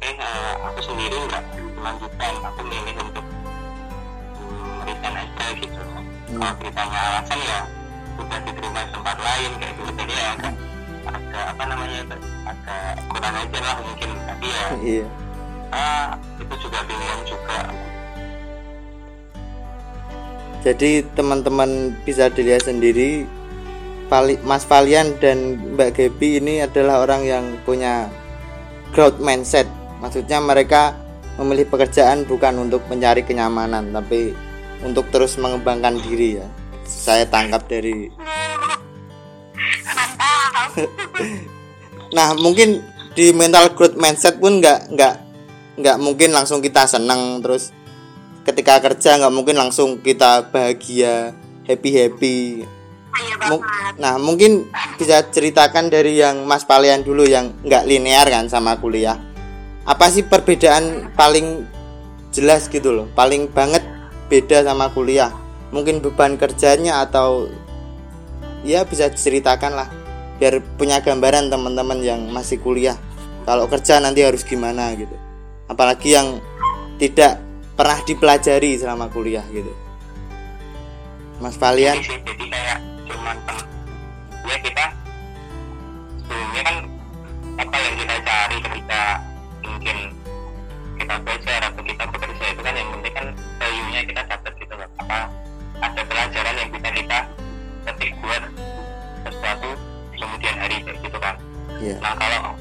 Eh 0.00 0.14
eh, 0.16 0.52
aku 0.64 0.80
sendiri 0.80 1.16
nggak 1.28 1.44
melanjutkan 1.76 2.32
aku 2.40 2.60
milih 2.64 2.94
untuk 3.04 3.26
hmm, 4.40 4.76
resign 4.88 5.14
aja 5.16 5.46
gitu. 5.60 5.80
Kalau 6.34 6.54
ditanya 6.60 7.00
alasan 7.12 7.40
ya 7.44 7.60
udah 8.16 8.38
diterima 8.48 8.80
di 8.80 8.90
tempat 8.96 9.16
lain 9.20 9.50
kayak 9.60 9.72
gitu. 9.76 9.90
Jadi 10.00 10.14
ya 10.16 10.26
agak 10.32 10.54
agak 11.04 11.44
apa 11.52 11.62
namanya 11.68 12.00
agak 12.48 12.92
kurang 13.12 13.34
aja 13.36 13.58
lah 13.60 13.76
mungkin. 13.84 14.10
Tapi 14.24 14.46
ya 14.48 14.64
iya. 14.80 15.06
ah, 15.68 16.08
itu 16.40 16.54
juga 16.64 16.78
pilihan 16.88 17.20
juga 17.28 17.58
jadi 20.64 21.04
teman-teman 21.12 21.92
bisa 22.08 22.32
dilihat 22.32 22.64
sendiri 22.64 23.28
Mas 24.46 24.64
Valian 24.64 25.12
dan 25.20 25.60
Mbak 25.76 25.90
Gebi 25.98 26.38
ini 26.40 26.64
adalah 26.64 27.04
orang 27.04 27.26
yang 27.26 27.44
punya 27.66 28.08
growth 28.94 29.18
mindset. 29.18 29.66
Maksudnya 29.98 30.38
mereka 30.38 30.94
memilih 31.36 31.66
pekerjaan 31.66 32.22
bukan 32.24 32.62
untuk 32.62 32.86
mencari 32.86 33.26
kenyamanan 33.26 33.90
tapi 33.90 34.30
untuk 34.86 35.10
terus 35.10 35.34
mengembangkan 35.36 35.98
diri 35.98 36.40
ya. 36.40 36.46
Saya 36.86 37.26
tangkap 37.28 37.66
dari 37.68 38.08
nah 42.16 42.34
mungkin 42.38 42.82
di 43.18 43.34
mental 43.34 43.74
growth 43.74 43.98
mindset 43.98 44.38
pun 44.38 44.62
nggak 44.62 44.94
nggak 44.94 45.14
nggak 45.82 45.96
mungkin 45.98 46.30
langsung 46.30 46.62
kita 46.62 46.86
senang 46.86 47.42
terus 47.42 47.74
ketika 48.44 48.78
kerja 48.78 49.16
nggak 49.18 49.34
mungkin 49.34 49.56
langsung 49.56 49.98
kita 50.04 50.52
bahagia 50.52 51.32
happy 51.64 51.90
happy 51.96 52.38
iya 53.14 53.36
nah 53.96 54.18
mungkin 54.18 54.66
bisa 54.98 55.22
ceritakan 55.30 55.90
dari 55.90 56.18
yang 56.18 56.46
Mas 56.46 56.66
Palian 56.66 57.06
dulu 57.06 57.26
yang 57.26 57.54
nggak 57.62 57.86
linear 57.86 58.26
kan 58.26 58.50
sama 58.50 58.78
kuliah. 58.78 59.18
Apa 59.84 60.08
sih 60.08 60.24
perbedaan 60.24 61.12
paling 61.12 61.62
jelas 62.34 62.66
gitu 62.66 62.90
loh 62.90 63.06
paling 63.14 63.46
banget 63.50 63.84
beda 64.26 64.66
sama 64.66 64.90
kuliah? 64.90 65.30
Mungkin 65.70 66.02
beban 66.02 66.38
kerjanya 66.38 67.02
atau 67.06 67.50
ya 68.66 68.82
bisa 68.82 69.10
diceritakan 69.12 69.72
lah 69.76 69.88
biar 70.40 70.58
punya 70.80 70.98
gambaran 70.98 71.52
teman-teman 71.52 72.02
yang 72.02 72.20
masih 72.32 72.58
kuliah. 72.58 72.98
Kalau 73.44 73.68
kerja 73.68 74.00
nanti 74.00 74.24
harus 74.24 74.42
gimana 74.42 74.90
gitu. 74.96 75.14
Apalagi 75.68 76.16
yang 76.16 76.40
tidak 76.96 77.43
pernah 77.74 77.98
dipelajari 78.06 78.78
selama 78.78 79.10
kuliah 79.10 79.42
gitu. 79.50 79.70
Mas 81.42 81.58
Valian? 81.58 81.98
Jadi 81.98 82.46
kayak 82.46 82.78
cuman 83.10 83.36
ya 84.46 84.56
kita 84.62 84.84
sebelumnya 86.22 86.62
kan 86.62 86.76
apa 87.58 87.76
yang 87.78 87.94
kita 87.98 88.16
cari 88.22 88.56
ketika 88.62 89.02
mungkin 89.66 89.96
kita 90.94 91.14
belajar 91.26 91.58
atau 91.66 91.82
kita 91.82 92.04
bekerja 92.06 92.44
itu 92.54 92.62
kan 92.62 92.74
yang 92.78 92.88
penting 92.98 93.14
kan 93.14 93.26
value-nya 93.58 94.00
kita 94.06 94.22
dapat 94.30 94.52
gitu 94.62 94.74
loh. 94.78 94.88
Apa 95.02 95.18
ada 95.82 96.02
pelajaran 96.06 96.54
yang 96.54 96.70
bisa 96.70 96.88
kita 96.94 97.18
petik 97.84 98.10
buat 98.22 98.42
sesuatu 99.26 99.70
di 100.14 100.16
kemudian 100.22 100.54
hari 100.62 100.76
kayak 100.86 100.98
gitu 101.02 101.18
kan. 101.18 101.34
Iya. 101.82 101.98
nah 102.00 102.14
kalau 102.16 102.54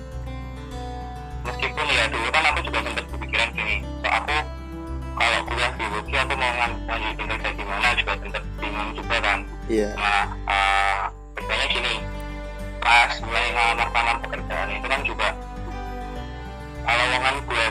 biologi 6.13 6.29
aku 6.29 6.35
mau 6.37 6.51
ngan- 6.53 6.81
lanjutin 6.85 7.25
kerja 7.25 7.49
di 7.57 7.63
mana 7.65 7.87
juga 7.97 8.11
sempat 8.21 8.43
bingung 8.61 8.89
juga 8.93 9.17
kan. 9.17 9.39
Iya. 9.65 9.89
Nah, 9.97 10.25
uh, 10.45 11.03
biasanya 11.33 11.65
gini, 11.73 11.93
pas 12.77 13.11
mulai 13.25 13.45
ngelamar-lamar 13.49 14.15
pekerjaan 14.21 14.67
itu 14.69 14.87
kan 14.87 15.01
juga 15.01 15.27
kalau 16.83 17.03
lowongan 17.09 17.35
buat 17.49 17.62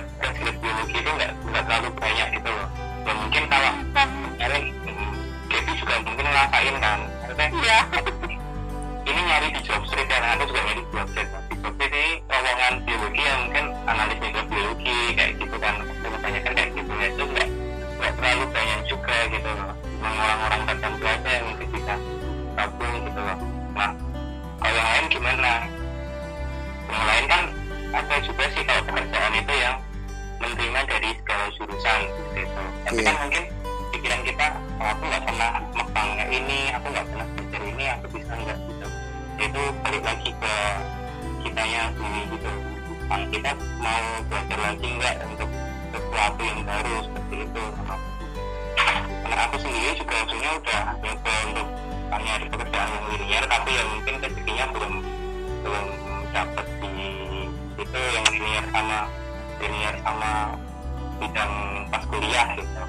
linear, 53.43 53.59
tapi 53.59 53.71
yang 53.75 53.89
mungkin 53.91 54.15
rezekinya 54.23 54.67
belum 54.71 54.93
belum 55.63 55.87
dapat 56.31 56.67
di 56.79 56.95
itu 57.75 57.99
yang 58.15 58.27
linear 58.31 58.65
sama 58.71 58.99
linear 59.59 59.95
sama 60.07 60.31
bidang 61.19 61.53
pas 61.91 62.03
kuliah 62.07 62.47
gitu. 62.55 62.83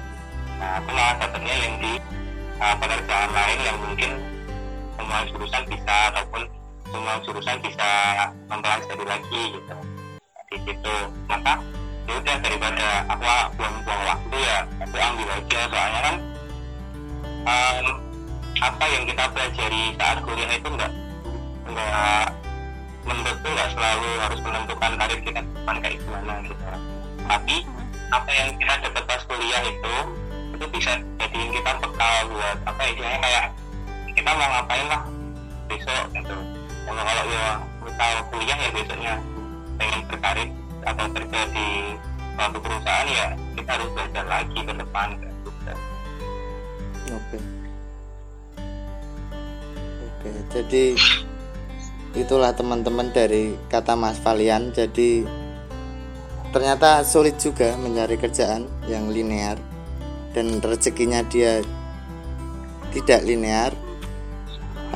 Nah, 0.54 0.70
aku 0.78 0.88
malah 0.94 1.14
dapetnya 1.18 1.54
yang 1.58 1.74
di 1.82 1.92
uh, 2.62 2.74
pekerjaan 2.78 3.30
lain 3.34 3.58
yang 3.66 3.78
mungkin 3.82 4.10
mungkin 4.10 4.12
semua 4.94 5.18
jurusan 5.26 5.64
bisa 5.66 5.96
ataupun 6.14 6.42
semua 6.86 7.14
jurusan 7.26 7.58
bisa 7.58 7.90
mempelajari 8.46 9.04
lagi 9.04 9.42
gitu 9.58 9.74
di 10.54 10.58
situ 10.70 10.96
maka 11.26 11.58
ya 12.06 12.14
udah 12.22 12.36
daripada 12.38 13.02
aku 13.10 13.26
buang-buang 13.58 14.02
waktu 14.06 14.36
ya 14.38 14.58
aku 14.86 14.96
ambil 15.02 15.28
aja 15.34 15.60
soalnya 15.66 16.00
kan 16.06 16.16
um, 17.42 18.03
apa 18.62 18.84
yang 18.86 19.04
kita 19.08 19.24
pelajari 19.34 19.82
saat 19.98 20.18
kuliah 20.22 20.50
itu 20.54 20.68
enggak 20.70 20.92
enggak 21.66 22.26
menurutku 23.04 23.48
nggak 23.50 23.70
selalu 23.74 24.10
harus 24.22 24.40
menentukan 24.40 24.92
karir 24.96 25.20
kita 25.20 25.40
depan 25.42 25.76
kayak 25.82 25.96
gimana 26.00 26.32
gitu 26.46 26.64
tapi 27.24 27.56
apa 28.14 28.30
yang 28.30 28.48
kita 28.60 28.74
dapat 28.88 29.04
pas 29.10 29.22
kuliah 29.26 29.62
itu 29.66 29.94
itu 30.54 30.64
bisa 30.70 30.92
jadiin 31.18 31.50
kita 31.50 31.70
bekal 31.82 32.16
buat 32.30 32.58
apa 32.62 32.82
ya 32.94 33.10
kayak 33.18 33.44
kita 34.14 34.30
mau 34.30 34.48
ngapain 34.48 34.86
lah 34.86 35.02
besok 35.66 36.04
gitu 36.14 36.36
kalau 36.84 37.02
kalau 37.02 37.24
ya 37.26 37.46
misal 37.82 38.12
kuliah 38.30 38.58
ya 38.60 38.70
besoknya 38.70 39.14
pengen 39.80 40.00
berkarir 40.06 40.48
atau 40.84 41.06
kerja 41.10 41.40
di 41.50 41.68
suatu 42.36 42.58
perusahaan 42.60 43.08
ya 43.08 43.26
kita 43.56 43.70
harus 43.78 43.88
belajar 43.96 44.24
lagi 44.28 44.58
ke 44.60 44.72
depan 44.76 45.08
gitu. 45.16 45.50
Oke. 47.14 47.53
Oke, 50.24 50.32
jadi 50.56 50.96
itulah 52.16 52.56
teman-teman 52.56 53.12
dari 53.12 53.52
kata 53.68 53.92
Mas 53.92 54.16
Valian. 54.24 54.72
Jadi 54.72 55.20
ternyata 56.48 57.04
sulit 57.04 57.36
juga 57.36 57.76
mencari 57.76 58.16
kerjaan 58.16 58.64
yang 58.88 59.12
linear 59.12 59.60
dan 60.32 60.64
rezekinya 60.64 61.20
dia 61.28 61.60
tidak 62.96 63.20
linear. 63.28 63.76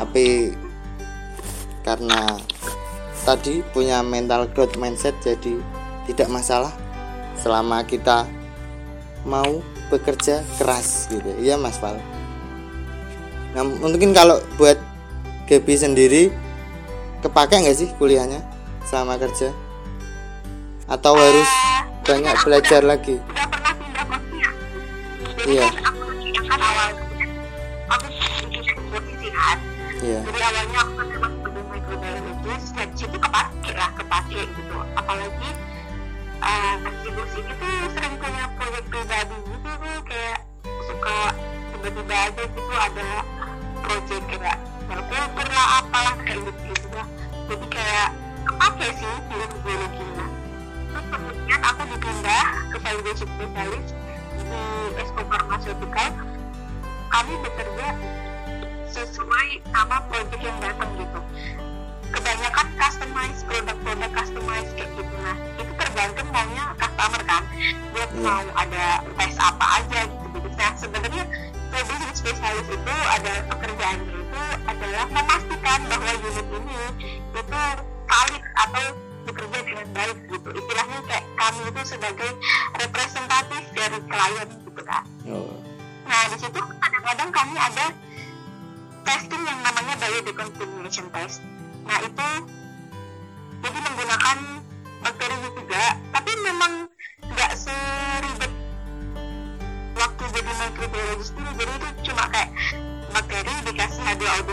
Tapi 0.01 0.57
karena 1.85 2.41
tadi 3.29 3.61
punya 3.77 4.01
mental 4.01 4.49
growth 4.57 4.81
mindset 4.81 5.13
jadi 5.21 5.61
tidak 6.09 6.33
masalah 6.33 6.73
selama 7.37 7.85
kita 7.85 8.25
mau 9.29 9.61
bekerja 9.93 10.41
keras 10.57 11.13
gitu 11.13 11.37
iya 11.37 11.61
mas 11.61 11.77
Val 11.77 12.01
nah 13.53 13.65
mungkin 13.65 14.17
kalau 14.17 14.41
buat 14.57 14.81
Gaby 15.49 15.75
sendiri 15.75 16.23
kepake 17.19 17.57
nggak 17.57 17.73
sih 17.75 17.89
kuliahnya 17.97 18.45
selama 18.85 19.17
kerja? 19.17 19.49
Atau 20.87 21.17
harus 21.17 21.49
banyak 22.05 22.33
aku 22.33 22.45
belajar 22.47 22.81
udah- 22.81 22.91
lagi? 22.91 23.17
udah 23.19 23.47
pernah 23.49 23.73
pindah 23.75 24.05
jadi 25.39 25.49
Iya. 25.49 25.67
kan 25.67 25.85
aku 25.85 26.01
kan 26.45 26.61
awal 26.61 26.89
aku 27.89 28.07
iya. 29.99 30.21
Jadi 30.21 30.41
awalnya 30.41 30.79
aku 30.79 30.93
kan 30.95 31.07
memang 31.09 31.33
sebagai 31.35 31.65
microbiologist 31.67 32.69
dan 32.73 32.89
situ 32.93 33.17
kepake 33.19 33.71
lah 33.73 33.91
kepake 33.95 34.41
gitu. 34.47 34.77
Apalagi 34.95 35.51
uh, 36.39 36.75
di 37.03 37.11
sini 37.29 37.53
tuh 37.53 37.73
sering 37.93 38.15
punya 38.17 38.45
proyek 38.55 38.85
pribadi 38.87 39.37
gitu 39.43 39.71
tuh 39.75 39.97
kayak 40.05 40.39
suka 40.87 41.17
tiba-tiba 41.75 42.17
aja 42.17 42.43
gitu 42.47 42.73
ada 42.75 43.09
proyek 43.83 44.23
kayak 44.31 44.59
kultur 44.89 45.47
lah 45.53 45.67
apalah 45.85 46.17
kayak 46.25 46.41
gitu 46.49 46.63
gitu 46.73 46.89
jadi 47.49 47.67
kayak 47.69 48.09
kepake 48.49 48.87
sih 48.97 49.15
ilmu 49.29 49.57
biologinya 49.61 50.27
terus 50.89 51.07
kemudian 51.13 51.61
aku 51.61 51.83
dipindah 51.93 52.45
ke 52.73 52.77
validation 52.81 53.29
specialist 53.29 53.93
di 54.49 54.63
Esco 54.97 55.23
Pharmaceutical. 55.29 56.09
Kami 57.09 57.35
bekerja 57.41 57.89
sesuai 58.89 59.49
sama 59.69 59.97
project 60.09 60.41
yang 60.41 60.59
datang 60.61 60.91
gitu. 60.97 61.21
Kebanyakan 62.09 62.67
customize 62.81 63.41
produk-produk 63.45 64.11
customize 64.17 64.71
kayak 64.73 64.91
gitu. 64.97 65.15
Nah 65.21 65.37
itu 65.61 65.73
tergantung 65.77 66.29
maunya 66.33 66.65
customer 66.81 67.23
kan. 67.29 67.43
Dia 67.93 68.07
Iya. 68.09 68.21
mau 68.25 68.41
ada 68.57 68.85
tes 69.05 69.35
apa 69.37 69.67
aja 69.81 70.01
gitu. 70.09 70.27
Gitu 70.33 70.49
nah 70.57 70.73
sebenarnya 70.77 71.25
produksi 71.69 72.13
spesialis 72.17 72.69
itu 72.69 72.95
ada 73.13 73.33
pekerjaannya 73.53 74.15
itu 74.17 74.43
adalah 74.67 75.05
memastikan 75.13 75.79
bahwa 75.89 76.11
unit 76.25 76.49
ini 76.49 76.81
itu 77.37 77.61
valid 78.09 78.45
atau 78.57 78.85
bekerja 79.29 79.59
dengan 79.61 79.87
baik 79.93 80.19
gitu 80.33 80.49
istilahnya 80.57 80.99
kayak 81.05 81.25
kami 81.37 81.61
itu 81.69 81.81
sebagai 81.85 82.31
representatif 82.81 83.63
dari 83.77 83.99
klien 84.09 84.49
gitu 84.65 84.83
kan 84.83 85.05
oh. 85.29 85.59
Nah, 86.09 86.25
di 86.33 86.37
situ 86.41 86.57
kadang-kadang 86.57 87.31
kami 87.37 87.57
ada 87.61 87.87
testing 89.05 89.43
yang 89.45 89.61
namanya 89.61 89.95
biodecontamination 90.01 91.07
test. 91.13 91.45
Nah, 91.85 92.01
itu 92.01 92.29
jadi 93.61 93.79
menggunakan 93.85 94.39
bakteri 95.05 95.37
juga, 95.53 95.85
tapi 96.17 96.33
memang 96.41 96.89
nggak 97.29 97.53
seribet 97.61 98.53
waktu 99.99 100.25
jadi 100.31 100.53
microbiologist 100.55 101.33
dulu. 101.35 101.51
Jadi 101.59 101.73
itu 101.75 101.89
cuma 102.11 102.25
kayak 102.31 102.51
bakteri 103.11 103.55
dikasih 103.67 104.03
H2O2 104.05 104.53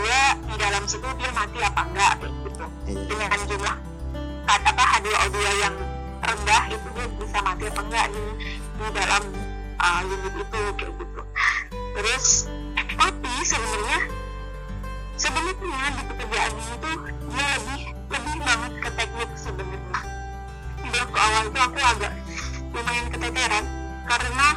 di 0.50 0.54
dalam 0.58 0.82
situ 0.90 1.08
dia 1.20 1.30
mati 1.32 1.58
apa 1.62 1.82
enggak 1.86 2.12
kayak 2.20 2.34
gitu. 2.42 2.66
iya 2.90 3.02
Dengan 3.06 3.40
jumlah 3.46 3.76
apa 4.46 4.84
H2O2 4.98 5.36
yang 5.62 5.74
rendah 6.26 6.62
itu 6.72 6.88
dia 6.98 7.06
bisa 7.14 7.38
mati 7.46 7.64
apa 7.70 7.80
enggak 7.86 8.06
di 8.10 8.22
di 8.76 8.86
dalam 8.92 9.22
uh, 9.78 10.00
unit 10.04 10.34
itu 10.34 10.60
kayak 10.76 10.92
gitu. 10.98 11.22
Terus 11.96 12.26
tapi 12.96 13.32
sebenarnya 13.46 14.00
sebenarnya 15.16 15.88
di 15.96 16.02
pekerjaan 16.10 16.52
ini 16.58 16.74
tuh 16.82 16.96
dia 17.32 17.46
lebih 17.56 17.82
lebih 18.10 18.36
banget 18.42 18.72
ke 18.82 18.88
teknik 18.98 19.30
sebenarnya. 19.38 19.98
Di 20.86 20.88
waktu 20.96 21.18
awal 21.18 21.42
itu 21.48 21.58
aku 21.60 21.80
agak 21.80 22.12
lumayan 22.76 23.06
keteteran 23.08 23.64
karena 24.06 24.48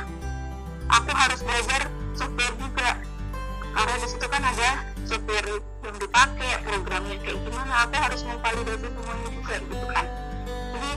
aku 0.90 1.12
harus 1.14 1.40
belajar 1.46 1.82
software 2.18 2.56
juga. 2.58 2.90
Karena 3.70 3.96
di 4.02 4.08
situ 4.10 4.26
kan 4.28 4.44
ada 4.44 4.70
software 5.06 5.50
yang 5.86 5.98
dipakai 6.02 6.52
programnya 6.66 7.16
kayak 7.22 7.40
gimana 7.46 7.74
aku 7.88 7.96
harus 7.96 8.22
memvalidasi 8.26 8.88
semuanya 8.92 9.30
juga 9.32 9.54
gitu 9.62 9.86
kan. 9.94 10.06
Jadi 10.74 10.92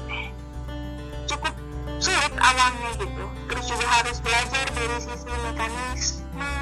cukup 1.29 1.55
sulit 2.03 2.35
awalnya 2.41 2.91
gitu. 2.99 3.25
Terus 3.53 3.65
juga 3.69 3.87
harus 3.87 4.17
belajar 4.25 4.65
dari 4.73 4.99
sisi 4.99 5.29
mekanisme 5.31 6.53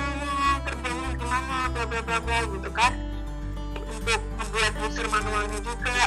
kerjanya 0.67 1.11
gimana 1.17 1.57
bla 1.73 1.85
bla 1.87 2.01
bla 2.05 2.19
bla 2.21 2.39
gitu 2.45 2.71
kan. 2.75 2.93
Untuk 3.91 4.21
membuat 4.37 4.73
user 4.85 5.07
manualnya 5.09 5.59
juga. 5.63 5.99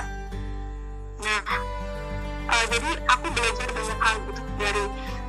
Nah 1.24 1.42
eh, 2.44 2.66
jadi 2.70 2.92
aku 3.08 3.26
belajar 3.32 3.68
banyak 3.72 4.00
hal 4.04 4.16
gitu. 4.28 4.42
Dari 4.60 4.84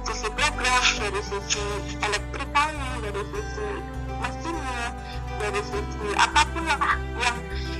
sisi 0.05 0.29
program 0.37 0.85
dari 1.01 1.21
sisi 1.25 1.64
elektrikalnya 2.05 2.90
dari 3.09 3.23
sisi 3.33 3.69
mesinnya 4.21 4.93
dari 5.40 5.61
sisi 5.64 6.09
apa 6.21 6.45
pun 6.53 6.64
lah 6.69 6.97
yang 7.17 7.37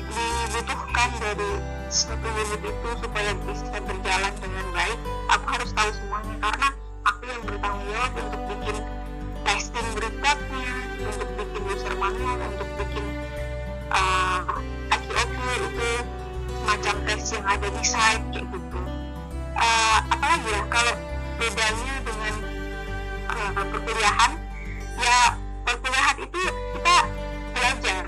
dibutuhkan 0.09 1.11
dari 1.21 1.51
suatu 1.93 2.27
unit 2.27 2.63
itu 2.65 2.89
supaya 2.99 3.31
bisa 3.45 3.77
berjalan 3.85 4.33
dengan 4.41 4.67
baik 4.73 4.99
aku 5.31 5.47
harus 5.53 5.71
tahu 5.77 5.91
semuanya. 5.95 6.35
Karena 6.41 6.69
aku 7.05 7.23
yang 7.29 7.43
bertanggung 7.45 7.87
jawab 7.93 8.13
untuk 8.17 8.43
bikin 8.51 8.77
testing 9.45 9.89
berikutnya 9.95 10.73
untuk 11.05 11.29
bikin 11.37 11.63
user 11.71 11.95
manual 12.01 12.39
untuk 12.41 12.69
bikin 12.81 13.05
uh, 13.93 14.41
IQOQ 14.91 15.37
itu 15.71 15.91
semacam 16.49 16.95
tes 17.05 17.25
yang 17.37 17.45
ada 17.45 17.69
di 17.69 17.83
site 17.85 18.25
kayak 18.33 18.47
gitu. 18.49 18.81
Uh, 19.55 19.99
apalagi 20.11 20.49
ya 20.51 20.63
kalau 20.73 20.95
bedanya 21.39 21.95
dengan 22.05 22.35
uh, 23.31 23.51
perkuliahan 23.75 24.33
ya 25.01 25.19
perkuliahan 25.65 26.17
itu 26.23 26.43
kita 26.77 26.97
belajar. 27.55 28.03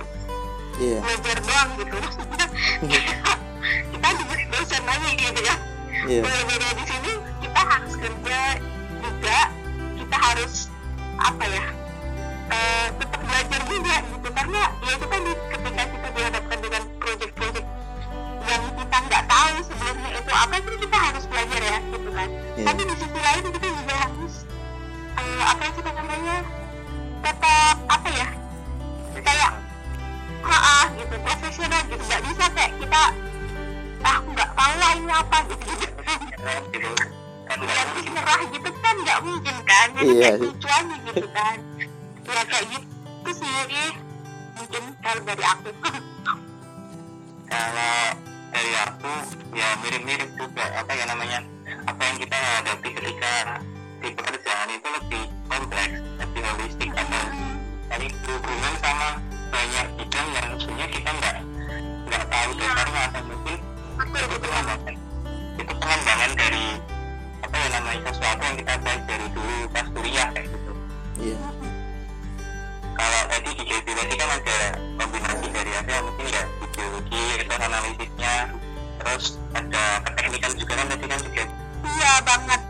Iya. 0.76 0.98
Belajar 1.00 1.36
doang 1.40 1.70
gitu. 1.80 1.96
Kita 3.96 4.08
diberi 4.12 4.44
dosen 4.52 4.82
lagi 4.84 5.10
gitu 5.16 5.40
ya. 5.40 5.56
Iya. 6.06 6.20
Kalau 6.22 6.42
beda 6.46 6.68
di 6.76 6.84
sini 6.84 7.12
kita 7.40 7.60
harus 7.64 7.94
kerja 7.96 8.40
juga. 9.00 9.38
Kita 9.96 10.16
harus 10.20 10.54
apa 11.16 11.44
ya 11.48 11.64
eh, 12.52 12.86
tetap 13.00 13.20
belajar 13.24 13.60
juga 13.66 13.94
gitu. 14.04 14.28
Karena 14.30 14.62
ya 14.84 14.90
itu 14.94 15.06
kan 15.08 15.20
ketika 15.24 15.82
kita 15.88 16.08
dihadapkan 16.12 16.58
dengan 16.60 16.82
proyek-proyek 17.00 17.64
yang 18.46 18.62
kita 18.78 18.96
nggak 19.10 19.24
tahu 19.26 19.52
sebelumnya 19.66 20.10
itu 20.16 20.30
apa 20.32 20.54
itu 20.58 20.70
kita 20.80 20.96
harus 20.96 21.24
belajar 21.26 21.60
ya 21.62 21.78
gitu 21.92 22.10
kan. 22.14 22.28
Iya. 22.56 22.64
tapi 22.64 22.80
di 22.86 22.94
sisi 22.96 23.18
lain 23.20 23.44
kita 23.52 23.68
juga 23.68 23.94
harus 24.06 24.34
eh, 25.18 25.42
apa 25.44 25.62
sih 25.74 25.82
namanya 25.84 26.36
tetap 27.22 27.76
apa 27.90 28.08
ya 28.14 28.28
kayak 29.16 29.52
ah 30.46 30.86
gitu 30.94 31.14
profesional 31.20 31.82
gitu. 31.90 32.02
Nggak 32.06 32.22
bisa 32.30 32.44
kayak 32.54 32.72
kita 32.78 33.02
ah 34.06 34.18
nggak 34.22 34.50
tahu 34.54 34.74
lah 34.78 34.90
ini 34.94 35.10
apa 35.12 35.36
gitu 35.50 35.64
gitu. 35.74 36.90
Kan 37.46 37.58
yang 37.62 37.90
nyerah 38.14 38.40
gitu 38.50 38.70
kan 38.82 38.94
nggak 39.02 39.18
mungkin 39.22 39.56
kan 39.66 39.86
jadi 39.94 40.12
Iya. 40.12 40.30
kayak 40.38 40.76
aja 40.78 40.96
gitu 41.10 41.26
kan. 41.34 41.56
Ya 42.26 42.42
kayak 42.46 42.64
gitu 42.70 43.30
sih. 43.34 43.90
Mungkin 44.56 44.82
kalau 45.02 45.20
dari 45.26 45.44
aku. 45.44 45.68
Kalau 47.46 48.25
dari 48.56 48.72
aku 48.72 49.12
ya 49.52 49.68
mirip-mirip 49.84 50.30
juga. 50.40 50.64
Apa 50.80 50.92
ya 50.96 51.04
namanya? 51.12 51.44
Apa 51.84 52.00
yang 52.08 52.16
kita 52.16 52.36
hadapi 52.40 52.88
ketika 52.88 53.60
di 54.00 54.08
pekerjaan 54.16 54.68
itu 54.72 54.88
lebih 54.96 55.22
kompleks 55.44 55.96
lebih 56.16 56.40
holistik. 56.40 56.90
Atau 56.96 57.24
tadi 57.92 58.06
berhubungan 58.24 58.74
sama 58.80 59.08
banyak 59.52 59.86
bidang 60.00 60.28
yang 60.32 60.48
sebenarnya 60.56 60.88
kita 60.88 61.10
nggak 61.20 61.36
nggak 62.08 62.24
tahu 62.32 62.50
dasarnya 62.56 63.02
atau 63.12 63.22
mungkin 63.28 63.58
itu 64.16 64.26
betul 64.32 64.48
pengembangan 64.48 64.94
itu 65.56 65.72
pengembangan 65.76 66.30
dari 66.32 66.66
apa 67.44 67.56
ya 67.60 67.68
namanya 67.76 68.00
sesuatu 68.08 68.42
yang 68.42 68.56
kita 68.56 68.72
pelajari 68.80 69.26
dulu 69.36 69.56
pas 69.68 69.86
kuliah 69.92 70.28
kayak 70.32 70.48
gitu. 70.48 70.72
Iya 71.20 71.55
kalau 72.96 73.20
tadi 73.28 73.50
di 73.60 73.92
tadi 73.92 74.14
kan 74.16 74.28
ada 74.40 74.58
kombinasi 74.96 75.46
dari 75.52 75.72
apa 75.76 75.90
ya, 75.92 76.00
mungkin 76.00 76.26
ya 76.32 76.42
biologi 76.76 77.22
itu 77.40 77.54
analisisnya 77.56 78.34
terus 78.96 79.24
ada 79.52 79.84
keteknikan 80.02 80.52
juga 80.56 80.72
kan 80.76 80.86
tadi 80.90 81.06
kan 81.06 81.20
juga. 81.20 81.44
Iya 81.86 82.12
banget. 82.24 82.60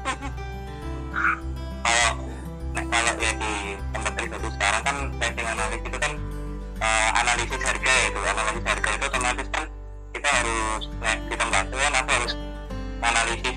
Kalau 1.87 2.11
nah, 2.75 2.85
kalau 2.91 3.13
ya 3.23 3.33
di 3.41 3.55
tempat 3.95 4.13
itu 4.21 4.49
sekarang 4.59 4.83
kan 4.85 4.97
testing 5.23 5.49
analis 5.49 5.81
itu 5.81 5.99
kan 5.99 6.13
eh, 6.83 7.11
analisis 7.25 7.61
harga 7.63 7.93
ya 7.95 8.05
itu 8.11 8.21
analisis 8.21 8.65
harga 8.67 8.89
itu 8.91 9.05
otomatis 9.07 9.49
kan 9.55 9.65
kita 10.13 10.29
harus 10.29 10.83
nah, 11.01 11.17
di 11.17 11.35
tempat 11.39 11.63
itu 11.71 11.77
kan 11.79 11.93
aku 11.95 12.11
harus 12.11 12.33
analisis 13.01 13.57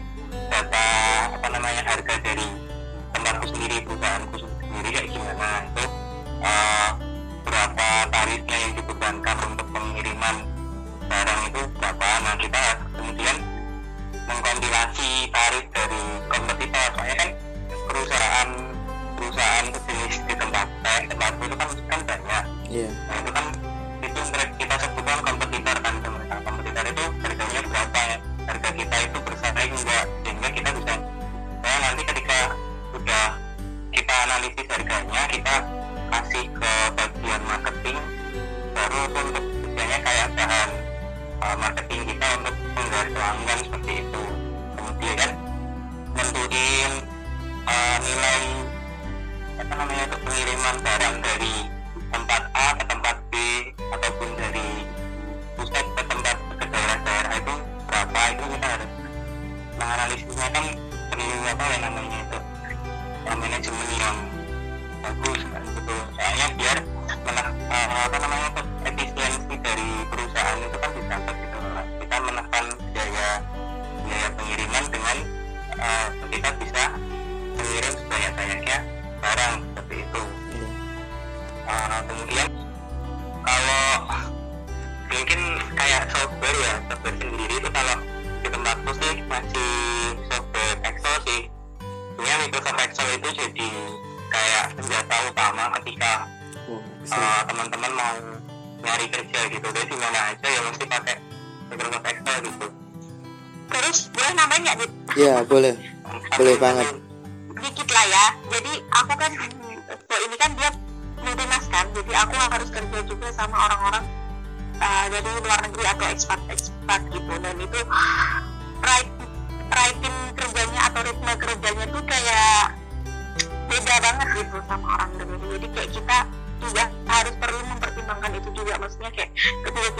data 0.49 0.85
apa 1.35 1.47
namanya 1.51 1.81
harga 1.83 2.13
dari 2.21 2.47
tempatku 3.11 3.45
sendiri 3.49 3.75
perusahaanku 3.83 4.35
sendiri 4.39 4.89
kayak 4.93 5.07
gimana. 5.11 5.49
Itu 5.73 5.83
eh, 6.39 6.89
berapa 7.43 7.87
tarifnya 8.11 8.57
yang 8.57 8.73
dibebankan 8.79 9.37
untuk 9.47 9.67
pengiriman 9.73 10.35
barang 11.09 11.41
itu 11.49 11.61
berapa? 11.79 12.07
Nah 12.23 12.35
kita 12.37 12.63
kemudian 12.95 13.35
mengkompilasi 14.29 15.09
tarif 15.33 15.65
dari 15.73 16.03
kompetitor. 16.29 16.87
Soalnya 16.95 17.15
kan 17.17 17.29
perusahaan 17.89 18.49
perusahaan 19.17 19.65
sejenis 19.67 20.21
di 20.23 20.33
tempat 20.37 20.67
saya 20.85 20.99
tempatku 21.09 21.41
itu 21.43 21.55
kan 21.57 21.69
kan 21.89 21.99
banyak. 22.05 22.43
Iya. 22.69 22.89
Nah 22.93 23.15
itu 23.19 23.31
kan 23.33 23.45
itu 23.99 24.19
kita 24.59 24.75
sebutkan 24.79 25.19
kompetitor 25.25 25.77
kan 25.83 25.93
mereka 25.99 26.35
kompetitor 26.45 26.83
itu 26.87 27.03
harganya 27.25 27.61
berapa? 27.67 28.01
Harga 28.49 28.69
kita 28.73 28.97
itu 29.05 29.18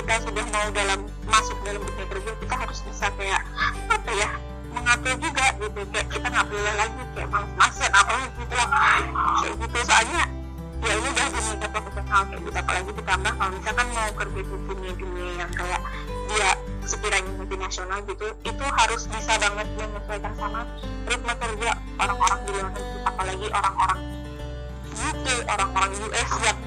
kita 0.09 0.25
sudah 0.25 0.45
mau 0.49 0.67
dalam 0.73 1.05
masuk 1.29 1.53
dalam 1.61 1.85
dunia 1.85 2.05
kerja 2.09 2.33
kita 2.41 2.55
harus 2.57 2.81
bisa 2.81 3.13
kayak 3.13 3.45
apa 3.93 4.11
ya 4.17 4.29
mengatur 4.73 5.13
juga 5.21 5.45
gitu. 5.61 5.81
Kayak 5.93 6.07
kita 6.09 6.27
nggak 6.33 6.45
boleh 6.49 6.73
lagi 6.81 7.01
kayak 7.13 7.29
malas-malasan 7.29 7.91
apa 7.93 8.13
gitu 8.33 8.53
lah. 8.57 8.69
Kayak 9.37 9.53
gitu. 9.61 9.77
Soalnya 9.85 10.21
ya 10.81 10.93
ini 10.97 11.07
udah 11.13 11.27
dunia 11.29 11.67
profesional 11.69 12.21
kayak 12.25 12.41
gitu. 12.41 12.57
Apalagi 12.57 12.89
ditambah 12.97 13.31
kalau 13.37 13.51
misalkan 13.53 13.87
mau 13.93 14.09
kerja 14.17 14.41
di 14.41 14.57
dunia 14.65 14.93
dunia 14.97 15.31
yang 15.45 15.51
kayak 15.53 15.81
dia 16.25 16.49
sekiranya 16.89 17.31
multinasional 17.37 17.99
gitu 18.09 18.27
itu 18.49 18.65
harus 18.65 19.01
bisa 19.13 19.33
banget 19.37 19.67
menyesuaikan 19.77 20.33
sama 20.41 20.65
ritme 21.05 21.33
kerja 21.37 21.69
orang-orang 22.01 22.39
di 22.41 22.49
luar 22.57 22.65
negeri. 22.73 22.97
Apalagi 23.05 23.47
orang-orang 23.53 23.99
UK 24.89 25.25
orang-orang 25.45 25.91
US 26.01 26.31
yang 26.41 26.57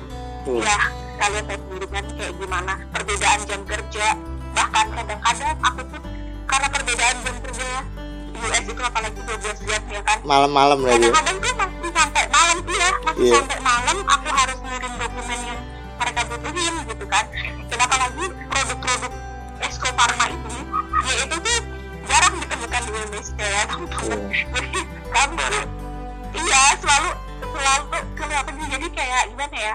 Oh. 0.42 0.58
ya 0.58 0.74
kalian 1.22 1.44
tahu 1.46 1.58
sendiri 1.70 1.86
kan 1.86 2.04
kayak 2.18 2.32
gimana? 2.34 2.72
Perbedaan 2.90 3.40
jam 3.46 3.60
kerja 3.62 4.06
bahkan 4.52 4.86
kadang-kadang 4.90 5.54
aku 5.62 5.80
tuh 5.86 6.02
karena 6.50 6.68
perbedaan 6.68 7.16
jam 7.22 7.36
kerja 7.46 7.66
US 8.42 8.64
itu 8.66 8.82
apalagi 8.82 9.20
12 9.22 9.68
jam 9.70 9.82
ya 9.86 10.02
kan? 10.02 10.18
Malam-malam 10.26 10.82
lagi 10.82 10.98
kadang-kadang 10.98 11.36
tuh 11.38 11.52
masih 11.54 11.90
sampai 11.94 12.24
malam 12.26 12.56
tuh 12.66 12.74
ya 12.74 12.90
masih 13.06 13.22
Iya. 13.22 13.34
sampai 13.38 13.58
malam 13.62 13.96
aku 14.02 14.28
harus 14.34 14.58
ngirim 14.66 14.92
dokumen 14.98 15.38
yang 15.46 15.60
mereka 15.94 16.20
butuhin 16.26 16.74
gitu 16.90 17.04
kan? 17.06 17.24
Kenapa 17.70 17.94
lagi 18.02 18.24
produk-produk 18.50 19.12
Esko 19.62 19.88
Pharma 19.94 20.26
ini 20.26 20.58
ya 21.06 21.14
itu 21.22 21.36
tuh 21.38 21.58
jarang 22.10 22.34
ditemukan 22.42 22.80
di 22.82 22.90
Indonesia 22.90 23.46
ya 23.46 23.62
teman-teman. 23.70 24.18
Jadi 24.58 24.80
kami 25.14 25.32
tuh 25.38 25.64
iya 26.34 26.62
selalu 26.82 27.10
selalu 27.46 27.84
sih 28.58 28.66
jadi 28.74 28.86
kayak 28.90 29.22
gimana 29.30 29.56
ya 29.58 29.74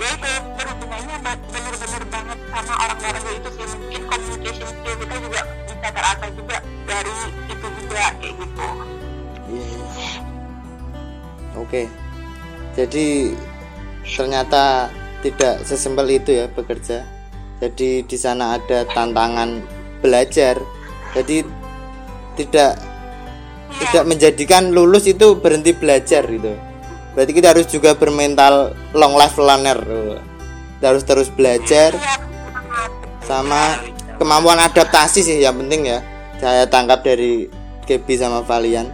ya 0.00 0.08
itu 0.16 0.30
berhubungannya 0.56 1.16
bener-bener 1.22 2.02
banget 2.08 2.38
sama 2.48 2.74
orang 2.84 2.98
luar 3.00 3.14
negeri 3.20 3.34
itu 3.38 3.50
sih 3.54 3.66
mungkin 3.76 4.02
communication 4.08 4.68
skill 4.68 4.94
kita 4.98 5.14
juga 5.20 5.40
bisa 5.68 5.88
terasa 5.92 6.26
juga 6.32 6.56
dari 6.88 7.14
itu 7.50 7.66
juga 7.66 8.04
kayak 8.20 8.34
gitu 8.40 8.66
Iya, 9.52 9.66
iya. 9.68 10.12
Oke. 11.60 11.82
Jadi 12.72 13.36
ternyata 14.08 14.88
tidak 15.20 15.60
sesimpel 15.68 16.08
itu 16.08 16.32
ya 16.32 16.48
bekerja. 16.48 17.04
Jadi 17.60 18.02
di 18.08 18.16
sana 18.16 18.56
ada 18.56 18.88
tantangan 18.90 19.60
belajar. 20.00 20.56
Jadi 21.12 21.44
tidak 22.40 22.80
tidak 23.76 24.04
menjadikan 24.08 24.72
lulus 24.72 25.04
itu 25.04 25.36
berhenti 25.36 25.76
belajar 25.76 26.24
gitu. 26.24 26.71
Berarti 27.12 27.32
kita 27.36 27.52
harus 27.52 27.68
juga 27.68 27.92
bermental 27.92 28.72
long 28.96 29.14
life 29.20 29.36
learner. 29.36 29.78
Kita 30.80 30.86
harus 30.96 31.04
terus 31.04 31.28
belajar 31.28 31.92
sama 33.28 33.76
kemampuan 34.16 34.58
adaptasi 34.58 35.20
sih 35.20 35.36
yang 35.44 35.60
penting 35.60 35.92
ya. 35.92 36.00
Saya 36.40 36.64
tangkap 36.66 37.04
dari 37.04 37.52
Gaby 37.84 38.14
sama 38.16 38.40
Valian. 38.42 38.88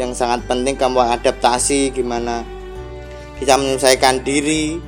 Yang 0.00 0.24
sangat 0.24 0.48
penting 0.48 0.80
kemampuan 0.80 1.12
adaptasi 1.12 1.92
gimana 1.92 2.42
bisa 3.36 3.60
menyelesaikan 3.60 4.24
diri. 4.24 4.80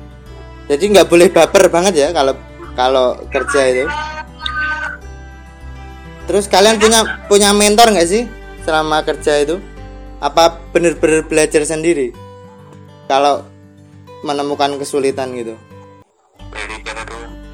Jadi 0.65 0.83
nggak 0.97 1.09
boleh 1.09 1.29
baper 1.29 1.69
banget 1.69 1.93
ya 1.93 2.09
kalau 2.09 2.33
kalau 2.73 3.21
kerja 3.29 3.61
itu. 3.69 3.85
Terus 6.25 6.49
kalian 6.49 6.81
punya 6.81 7.21
punya 7.29 7.49
mentor 7.53 7.93
nggak 7.93 8.09
sih 8.09 8.25
selama 8.65 9.05
kerja 9.05 9.45
itu? 9.45 9.61
Apa 10.23 10.57
bener-bener 10.71 11.27
belajar 11.27 11.67
sendiri 11.67 12.22
kalau 13.07 13.43
menemukan 14.23 14.79
kesulitan 14.79 15.35
gitu. 15.35 15.55
Dari 16.53 16.75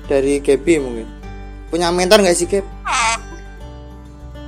dari 0.10 0.34
Gaby 0.42 0.74
mungkin. 0.82 1.08
Punya 1.70 1.94
mentor 1.94 2.26
nggak 2.26 2.38
sih 2.38 2.50
Gap? 2.50 2.66
Oh, 2.66 3.16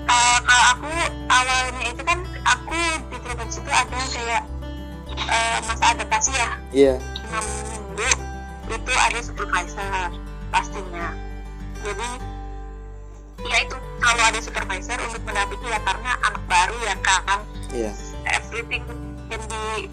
uh, 0.09 0.37
kalau 0.41 0.65
aku 0.73 0.89
awalnya 1.29 1.85
itu 1.93 2.01
kan 2.01 2.17
aku 2.49 2.77
di 3.13 3.17
Tribun's 3.21 3.57
itu 3.61 3.69
ada 3.69 3.99
kayak 4.09 4.43
uh, 5.29 5.57
masa 5.69 5.85
adaptasi 5.93 6.31
ya. 6.33 6.49
Iya. 6.73 6.95
6 7.29 7.69
minggu 7.69 8.09
itu 8.73 8.93
ada 8.97 9.19
supervisor 9.21 10.09
pastinya. 10.49 11.13
Jadi 11.85 12.09
ya 13.41 13.57
itu 13.65 13.75
kalau 14.01 14.23
ada 14.25 14.39
supervisor 14.41 14.97
untuk 15.05 15.21
mendampingi 15.29 15.69
ya 15.69 15.79
karena 15.85 16.11
anak 16.25 16.43
baru 16.49 16.77
ya 16.89 16.95
kan. 17.05 17.39
Iya. 17.69 17.91
Everything 18.25 18.81
can 19.29 19.41
be 19.45 19.89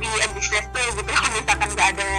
be 0.00 0.08
a 0.08 0.26
disaster 0.32 0.80
gitu 0.96 1.04
kalau 1.04 1.28
misalkan 1.36 1.68
nggak 1.76 1.88
ada 1.92 2.12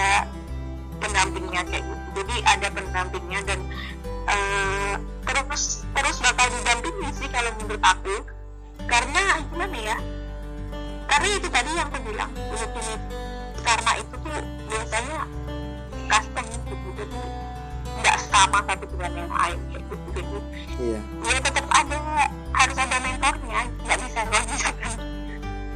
pendampingnya 1.02 1.62
kayak 1.66 1.84
gitu. 1.84 2.06
Jadi 2.22 2.36
ada 2.46 2.68
pendampingnya 2.70 3.40
dan 3.50 3.60
eh, 4.30 4.96
terus 5.26 5.82
terus 5.98 6.18
bakal 6.22 6.48
didampingi 6.54 7.10
sih 7.18 7.28
kalau 7.34 7.50
menurut 7.58 7.82
aku. 7.82 8.16
Karena 8.86 9.42
gimana 9.50 9.78
ya 9.82 9.98
karena 11.10 11.28
itu 11.36 11.48
tadi 11.52 11.70
yang 11.76 11.90
aku 11.92 12.00
bilang 12.08 12.32
unit-unit 12.54 13.02
karena 13.66 13.92
itu 14.00 14.14
tuh 14.16 14.38
biasanya 14.70 15.20
custom 16.06 16.46
gitu. 16.46 16.88
Jadi 17.02 17.20
nggak 18.02 18.18
sama 18.30 18.60
satu 18.70 18.86
dengan 18.94 19.12
yang 19.26 19.32
lain 19.34 19.60
kayak 19.74 19.84
gitu. 19.90 20.08
Jadi 20.14 20.38
iya. 20.78 21.00
ya 21.26 21.38
tetap 21.42 21.66
ada 21.74 21.98
harus 22.62 22.78
ada 22.78 22.98
mentornya 23.02 23.60
nggak 23.90 23.98
bisa 24.06 24.20
kalau 24.30 24.46
misalkan 24.46 24.92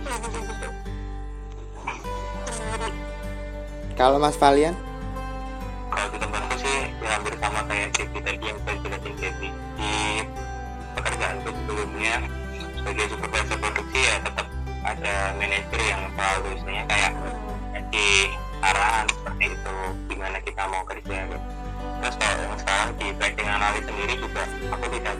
kayak 0.05 0.19
gitu 0.21 0.37
gitu 0.45 0.69
kalau 3.95 4.19
Mas 4.19 4.35
Valian? 4.35 4.75
Kalau 5.87 6.07
di 6.11 6.17
tempatku 6.19 6.55
sih 6.59 6.91
ya 6.99 7.09
hampir 7.15 7.33
sama 7.39 7.63
kayak 7.71 7.89
Gaby 7.95 8.19
tadi 8.19 8.43
yang 8.43 8.59
saya 8.67 8.77
jelasin 8.83 9.13
Gaby. 9.15 9.49
Di 9.79 9.93
pekerjaanku 10.99 11.49
sebelumnya 11.55 12.15
sebagai 12.75 13.05
supervisor 13.07 13.57
produksi 13.63 13.99
ya 14.03 14.15
tetap 14.19 14.47
ada 14.83 15.15
manajer 15.39 15.81
yang 15.87 16.01
selalu 16.11 16.47
istilahnya 16.59 16.85
kayak 16.91 17.11
ngasih 17.71 18.15
arahan 18.59 19.05
seperti 19.07 19.45
itu 19.55 19.77
gimana 20.11 20.37
kita 20.43 20.63
mau 20.67 20.83
kerja. 20.83 21.17
Terus 21.95 22.15
kalau 22.19 22.43
yang 22.43 22.57
sekarang 22.59 22.89
di 22.99 23.07
pricing 23.15 23.49
analis 23.49 23.83
sendiri 23.87 24.13
juga 24.19 24.43
aku 24.75 24.85
didampingi 24.91 25.14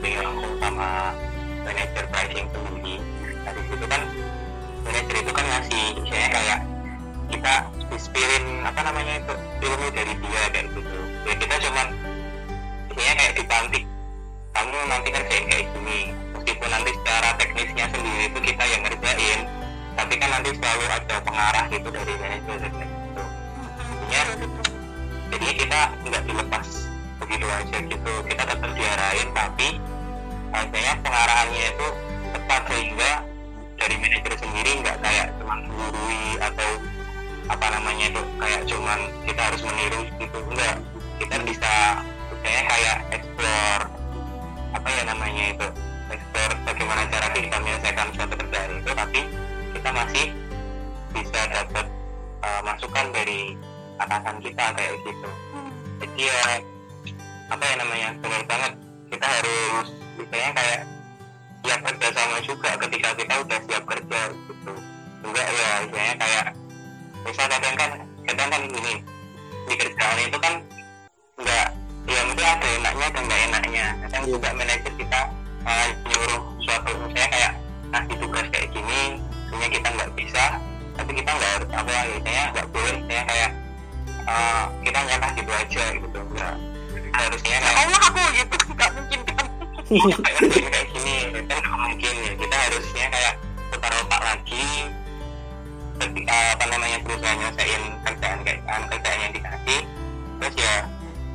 terus 100.45 100.61
ya 100.61 100.77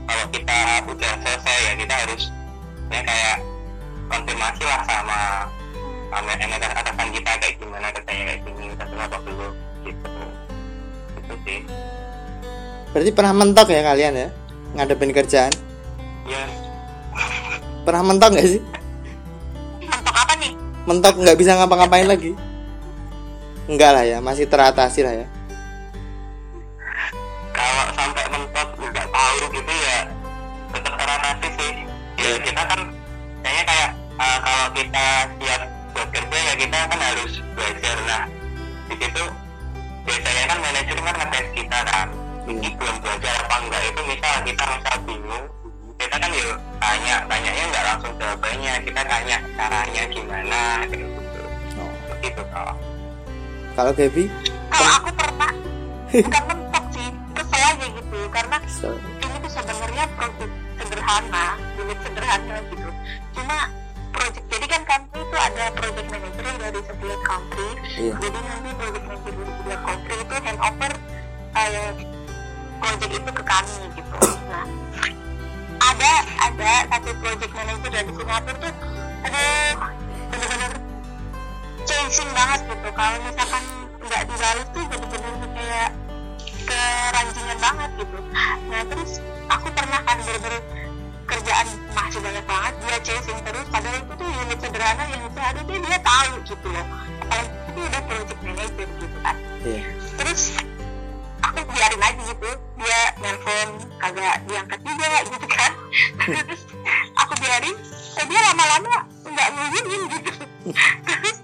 kalau 0.06 0.24
kita 0.30 0.56
udah 0.86 1.12
selesai 1.18 1.58
ya 1.66 1.72
kita 1.82 1.94
harus 1.98 2.22
ya 2.94 3.00
kayak 3.02 3.36
konfirmasi 4.06 4.62
lah 4.62 4.80
sama 4.86 5.18
sama 6.14 6.30
atasan 6.38 6.70
atasan 6.78 7.08
kita 7.10 7.30
kayak 7.42 7.54
gimana 7.58 7.86
kerjanya 7.90 8.24
kayak 8.30 8.40
gini 8.46 8.64
kita 8.70 8.84
apa 8.86 9.18
belum 9.26 9.52
gitu. 9.82 10.10
Itu 11.18 11.34
sih. 11.42 11.58
Berarti 12.94 13.10
pernah 13.10 13.34
mentok 13.34 13.68
ya 13.74 13.82
kalian 13.82 14.14
ya 14.14 14.28
ngadepin 14.78 15.10
kerjaan? 15.10 15.52
Ya 16.30 16.46
pernah 17.82 18.14
mentok 18.14 18.30
nggak 18.30 18.46
sih? 18.46 18.62
Mentok 19.90 20.14
apa 20.14 20.32
nih? 20.38 20.52
Mentok 20.86 21.14
nggak 21.18 21.34
bisa 21.42 21.58
ngapa-ngapain 21.58 22.06
lagi? 22.06 22.38
Enggak 23.66 23.90
lah 23.90 24.06
ya 24.06 24.22
masih 24.22 24.46
teratasi 24.46 25.02
lah 25.02 25.14
ya 25.18 25.39
kita 36.60 36.76
kan 36.92 37.00
harus 37.00 37.32
belajar. 37.56 37.96
Nah 38.04 38.24
di 38.92 38.94
situ 39.00 39.24
biasanya 40.04 40.44
kan 40.44 40.58
manajer 40.60 40.98
kan 41.00 41.14
ngetes 41.16 41.46
kita 41.56 41.78
kan. 41.88 42.08
Ini 42.44 42.68
belum 42.76 42.96
belajar 43.00 43.34
apa 43.48 43.56
enggak 43.64 43.82
itu 43.88 44.00
misal 44.04 44.34
kita 44.44 44.64
misal 44.68 44.96
bingung 45.08 45.44
kita 46.00 46.16
kan 46.16 46.30
yuk 46.32 46.56
tanya 46.80 47.16
tanyanya 47.28 47.64
nggak 47.68 47.84
langsung 47.84 48.12
jawabannya 48.16 48.72
kita 48.88 49.02
tanya 49.04 49.36
caranya 49.52 50.02
gimana 50.08 50.60
kayak 50.88 51.06
gitu. 51.12 51.42
Oh. 51.76 51.92
gitu 52.24 52.42
kalau 52.48 52.74
kalau 53.76 53.92
Gaby 53.92 54.24
kalau 54.72 54.90
aku 54.96 55.10
pernah 55.12 55.52
bukan 56.24 56.42
mentok 56.48 56.84
sih 56.96 57.08
kesel 57.36 57.62
aja 57.62 57.86
gitu 57.86 58.18
karena 58.32 58.56
so, 58.64 58.88
ini 59.20 59.36
tuh 59.44 59.52
sebenarnya 59.52 60.04
project 60.16 60.52
sederhana 60.80 61.46
unit 61.76 61.98
sederhana 62.00 62.56
gitu. 62.72 62.90
Cuma 63.36 63.58
project. 64.12 64.46
Jadi 64.50 64.66
kan 64.66 64.82
kami 64.84 65.06
itu 65.14 65.36
ada 65.38 65.64
project 65.74 66.08
manager 66.10 66.44
yang 66.44 66.58
dari 66.58 66.80
setiap 66.82 67.20
country 67.24 67.68
iya. 67.96 68.14
Jadi 68.18 68.38
nanti 68.42 68.70
project 68.76 69.04
manager 69.06 69.32
dari 69.32 69.52
setiap 69.54 69.80
country 69.86 70.14
itu 70.18 70.34
handover 70.42 70.92
uh, 71.54 71.92
project 72.80 73.12
itu 73.12 73.30
ke 73.30 73.42
kami 73.44 73.74
gitu. 73.94 74.16
Nah 74.50 74.66
ada 75.80 76.12
ada 76.44 76.72
satu 76.92 77.10
project 77.18 77.52
manager 77.56 77.90
dari 77.90 78.10
Singapura 78.12 78.54
tuh 78.60 78.72
aduh 79.20 79.74
bener-bener 80.30 80.72
chasing 81.88 82.30
banget 82.32 82.60
gitu. 82.68 82.88
Kalau 82.92 83.16
misalkan 83.24 83.64
nggak 84.00 84.22
dibalas 84.28 84.66
tuh 84.72 84.84
bener-bener 84.88 85.48
kayak 85.56 85.90
keranjingan 86.68 87.58
banget 87.58 87.90
gitu. 88.00 88.18
Nah 88.70 88.82
terus 88.86 89.12
aku 89.50 89.66
pernah 89.74 90.00
kan 90.04 90.16
bener-bener 90.24 90.79
kerjaan 91.30 91.66
masih 91.94 92.20
banyak 92.20 92.44
banget 92.44 92.74
dia 92.82 92.98
chasing 93.06 93.38
terus 93.46 93.66
padahal 93.70 93.96
itu 94.02 94.12
tuh 94.18 94.28
unit 94.42 94.58
sederhana 94.58 95.04
yang 95.06 95.22
seharusnya 95.30 95.78
dia 95.78 95.98
tahu 96.02 96.32
gitu 96.42 96.68
loh. 96.74 96.86
Apalagi 97.22 97.50
itu 97.70 97.80
udah 97.86 98.02
project 98.10 98.40
manager 98.42 98.88
gitu 98.98 99.16
kan. 99.22 99.36
Iya. 99.62 99.82
Terus 100.18 100.40
aku 101.40 101.60
biarin 101.70 102.02
aja 102.02 102.22
gitu 102.26 102.50
dia 102.80 103.00
nelpon 103.22 103.68
kagak 104.02 104.36
diangkat 104.50 104.80
juga 104.82 105.10
gitu 105.30 105.46
kan. 105.46 105.72
Terus 106.34 106.62
aku 107.14 107.32
biarin 107.38 107.76
eh, 108.18 108.26
dia 108.26 108.40
lama-lama 108.50 108.96
nggak 109.22 109.48
ngubungin 109.54 110.02
gitu. 110.10 110.32
Terus 111.06 111.36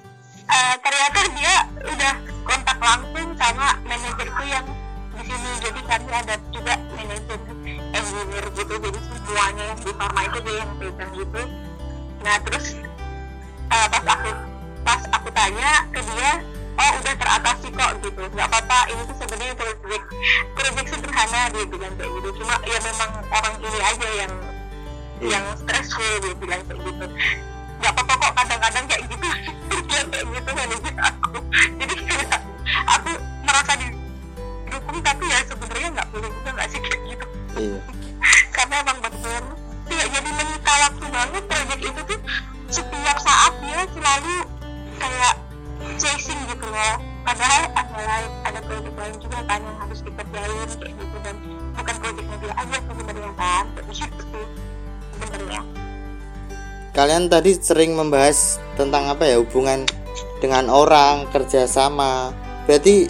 eh, 0.51 0.75
ternyata 0.83 1.21
dia 1.39 1.55
udah 1.95 2.15
kontak 2.43 2.79
langsung 2.83 3.29
sama 3.39 3.67
manajerku 3.87 4.45
yang 4.51 4.67
di 5.15 5.23
sini. 5.31 5.51
Jadi 5.63 5.81
kami 5.87 6.11
ada 6.11 6.35
juga 6.51 6.75
manajer 6.99 7.39
engineer 8.17 8.47
gitu 8.57 8.75
jadi 8.81 8.99
semuanya 9.05 9.65
yang 9.69 9.81
di 9.85 9.93
pharma 9.93 10.21
itu 10.25 10.39
dia 10.41 10.57
yang 10.65 10.71
pegang 10.81 11.13
gitu. 11.13 11.41
Nah 12.25 12.37
terus 12.49 12.67
eh, 13.69 13.87
pas 13.93 14.05
aku 14.09 14.31
pas 14.81 15.03
aku 15.13 15.29
tanya 15.37 15.71
ke 15.93 16.01
dia 16.01 16.31
oh 16.77 16.91
udah 16.97 17.15
teratasi 17.21 17.69
kok 17.77 17.93
gitu. 18.01 18.21
Nggak 18.33 18.47
apa-apa 18.49 18.79
ini 18.89 19.03
tuh 19.05 19.17
sebenarnya 19.21 19.55
project 19.57 20.07
project 20.57 20.89
sederhana 20.89 21.41
dia 21.53 21.65
bilang 21.69 21.95
kayak 22.01 22.11
gitu. 22.17 22.29
Cuma 22.41 22.55
ya 22.65 22.79
memang 22.81 23.11
orang 23.29 23.55
ini 23.61 23.81
aja 23.85 24.09
yang 24.25 24.33
Iya. 25.17 25.41
yang 25.41 25.45
stressful 25.57 26.13
dia 26.25 26.35
bilang 26.37 26.61
kayak 26.69 26.81
gitu. 26.89 27.07
Nggak 27.77 27.93
apa-apa 27.93 28.13
kok 28.17 28.33
kadang-kadang 28.37 28.85
kayak 28.89 29.03
gitu 29.13 29.29
dia 29.93 30.03
kayak 30.09 30.27
gitu 30.33 30.51
manajer 30.57 30.95
aku. 31.05 31.39
Jadi 31.77 31.95
aku 32.85 33.11
merasa 33.45 33.73
didukung 33.81 34.99
tapi 35.05 35.25
ya 35.29 35.39
sebenarnya 35.45 35.89
nggak 36.01 36.09
boleh 36.13 36.29
juga 36.33 36.51
nggak 36.57 36.69
sih 36.73 36.81
kayak 36.81 37.01
gitu 37.13 37.27
iya. 37.61 37.81
Karena 38.53 38.75
emang 38.85 38.99
benar 39.01 39.43
tidak 39.87 40.09
jadi 40.13 40.31
menyita 40.35 40.73
waktu 40.83 41.07
banget 41.09 41.43
proyek 41.47 41.81
itu 41.81 42.01
tuh 42.05 42.21
setiap 42.69 43.17
saat 43.23 43.53
dia 43.63 43.81
selalu 43.95 44.35
kayak 44.99 45.35
chasing 45.97 46.41
gitu 46.51 46.67
loh. 46.67 46.95
Padahal 47.27 47.63
ada 47.75 48.01
lain 48.01 48.31
ada 48.47 48.61
proyek 48.63 48.95
lain 48.95 49.17
juga 49.19 49.39
kan 49.47 49.61
yang 49.63 49.79
harus 49.83 49.99
dikerjain 50.03 50.69
kayak 50.79 50.95
gitu. 50.95 51.17
Dan 51.23 51.37
bukan 51.75 51.95
proyeknya 52.03 52.37
dia 52.43 52.55
aja 52.55 52.77
sebenarnya 52.83 53.33
kan 53.39 53.65
kayak 53.75 53.87
gitu 53.95 54.23
sih 54.33 54.47
sebenarnya. 55.17 55.63
Kalian 56.97 57.25
tadi 57.29 57.51
sering 57.61 57.93
membahas 57.93 58.57
tentang 58.81 59.13
apa 59.13 59.29
ya 59.29 59.37
hubungan 59.37 59.85
dengan 60.41 60.73
orang 60.73 61.29
kerjasama. 61.29 62.33
Berarti 62.65 63.07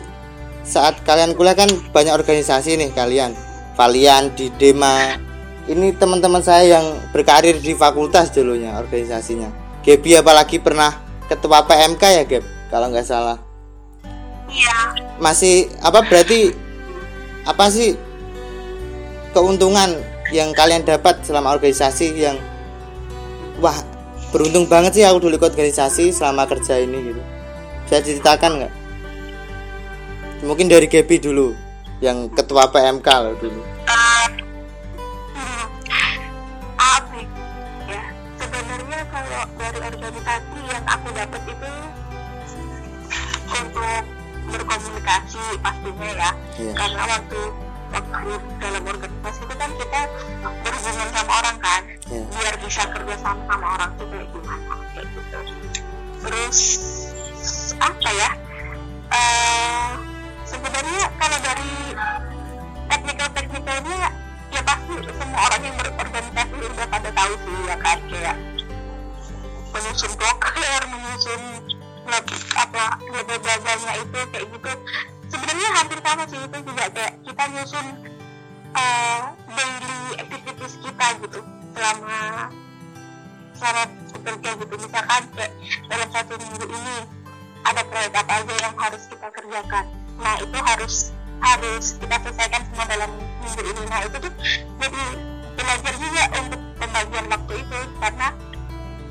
saat 0.66 0.98
kalian 1.06 1.38
kuliah 1.38 1.54
kan 1.54 1.70
banyak 1.94 2.10
organisasi 2.10 2.74
nih 2.74 2.90
kalian 2.90 3.45
Valian 3.76 4.32
di 4.32 4.48
Dema 4.56 5.12
ini 5.68 5.92
teman-teman 5.92 6.40
saya 6.40 6.80
yang 6.80 6.96
berkarir 7.12 7.60
di 7.60 7.76
fakultas 7.76 8.32
dulunya 8.32 8.72
organisasinya. 8.80 9.52
Gebi 9.84 10.16
apalagi 10.16 10.56
pernah 10.62 10.94
ketua 11.28 11.66
PMK 11.66 12.02
ya 12.02 12.24
Geb 12.24 12.44
kalau 12.72 12.88
nggak 12.88 13.04
salah. 13.04 13.36
Iya. 14.48 14.96
Masih 15.20 15.68
apa 15.84 16.06
berarti 16.06 16.54
apa 17.44 17.68
sih 17.68 17.98
keuntungan 19.36 20.00
yang 20.32 20.56
kalian 20.56 20.82
dapat 20.86 21.20
selama 21.26 21.52
organisasi 21.52 22.16
yang 22.16 22.40
wah 23.60 23.76
beruntung 24.30 24.64
banget 24.70 25.02
sih 25.02 25.04
aku 25.04 25.28
dulu 25.28 25.36
ikut 25.36 25.52
organisasi 25.52 26.16
selama 26.16 26.48
kerja 26.48 26.80
ini 26.80 27.12
gitu. 27.12 27.22
Bisa 27.84 28.00
diceritakan 28.00 28.50
nggak? 28.64 28.72
Mungkin 30.46 30.66
dari 30.70 30.86
Gaby 30.88 31.16
dulu 31.20 31.65
yang 31.98 32.28
ketua 32.28 32.68
PMK 32.68 33.08
loh 33.16 33.34
dulu 33.36 33.60
Eh, 33.86 34.26
hmm, 35.32 35.64
apa 36.76 37.18
ya 37.86 38.02
sebenarnya 38.36 39.00
kalau 39.08 39.40
dari 39.56 39.78
organisasi 39.80 40.58
yang 40.66 40.84
aku 40.84 41.08
dapat 41.10 41.42
itu 41.46 41.72
untuk 43.48 44.02
berkomunikasi 44.46 45.42
pastinya 45.58 46.10
ya 46.12 46.30
Iya. 46.56 46.72
karena 46.74 47.02
waktu 47.08 47.40
waktu 47.86 48.30
dalam 48.58 48.82
organisasi 48.84 49.40
itu 49.40 49.54
kan 49.56 49.70
kita 49.72 50.00
berhubungan 50.60 51.08
sama 51.10 51.32
orang 51.40 51.56
kan 51.58 51.82
Iya. 52.06 52.24
biar 52.28 52.54
bisa 52.60 52.82
kerja 52.86 53.16
sama 53.18 53.42
sama 53.46 53.66
orang 53.74 53.90
tuh 53.96 54.06
kayak 54.06 54.28
gimana 54.28 54.74
kayak 54.92 55.06
gitu 55.08 55.38
terus 56.20 56.58
apa 57.78 58.08
ya 58.10 58.30
eh 59.08 59.90
sebenarnya 60.46 61.04
kalau 61.18 61.38
dari 61.42 61.74
teknikal 62.86 63.28
teknikalnya 63.34 63.98
ya 64.54 64.60
pasti 64.62 64.94
semua 65.10 65.40
orang 65.50 65.60
yang 65.66 65.74
berorganisasi 65.82 66.56
udah 66.70 66.86
pada 66.88 67.10
tahu 67.10 67.32
sih 67.42 67.56
ya 67.66 67.76
kan? 67.82 67.98
Kayak 68.06 68.36
menyusun 69.74 70.12
broker 70.16 70.82
menyusun 70.88 71.42
apa 72.06 72.84
bla 73.02 73.94
itu 73.98 74.18
kayak 74.30 74.46
gitu. 74.46 74.70
Sebenarnya 75.26 75.68
hampir 75.74 75.98
sama 76.06 76.24
sih 76.30 76.38
itu 76.38 76.58
juga 76.62 76.84
kayak 76.94 77.14
kita 77.26 77.42
nyusun 77.50 77.86
eh, 78.78 79.22
daily 79.50 79.98
activities 80.22 80.74
kita 80.78 81.06
gitu 81.26 81.40
selama 81.74 82.18
selama 83.58 83.82
bekerja 84.14 84.50
gitu. 84.62 84.74
Misalkan 84.78 85.22
kayak 85.34 85.52
dalam 85.90 86.08
satu 86.14 86.32
minggu 86.38 86.66
ini 86.70 86.96
ada 87.66 87.82
proyek 87.82 88.14
apa 88.14 88.32
aja 88.46 88.54
yang 88.62 88.74
harus 88.78 89.02
kita 89.10 89.26
kerjakan 89.34 90.05
nah 90.16 90.34
itu 90.40 90.58
harus 90.58 90.94
harus 91.36 91.84
kita 92.00 92.16
selesaikan 92.24 92.62
semua 92.72 92.84
dalam 92.88 93.10
minggu 93.44 93.62
ini. 93.62 93.82
Nah 93.86 94.00
itu 94.08 94.16
tuh 94.18 94.32
jadi 94.80 95.02
belajar 95.56 95.94
juga 96.00 96.22
untuk 96.40 96.60
pembagian 96.80 97.26
waktu 97.28 97.52
itu. 97.60 97.78
Karena 98.00 98.28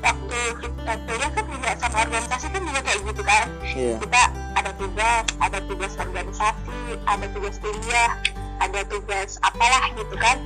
waktu 0.02 0.38
kita 0.62 0.92
kuliah 1.06 1.30
kan 1.32 1.44
juga 1.46 1.70
sama 1.78 1.96
organisasi 2.04 2.46
kan 2.50 2.62
juga 2.62 2.80
kayak 2.82 3.00
gitu 3.06 3.22
kan. 3.22 3.46
Iya. 3.62 3.96
Kita 4.02 4.22
ada 4.56 4.70
tugas 4.74 5.24
ada 5.38 5.58
tugas 5.64 5.92
organisasi 5.96 6.78
ada 7.06 7.26
tugas 7.30 7.54
kuliah 7.62 8.10
ada 8.58 8.80
tugas 8.90 9.30
apalah 9.42 9.84
gitu 9.94 10.16
kan. 10.18 10.36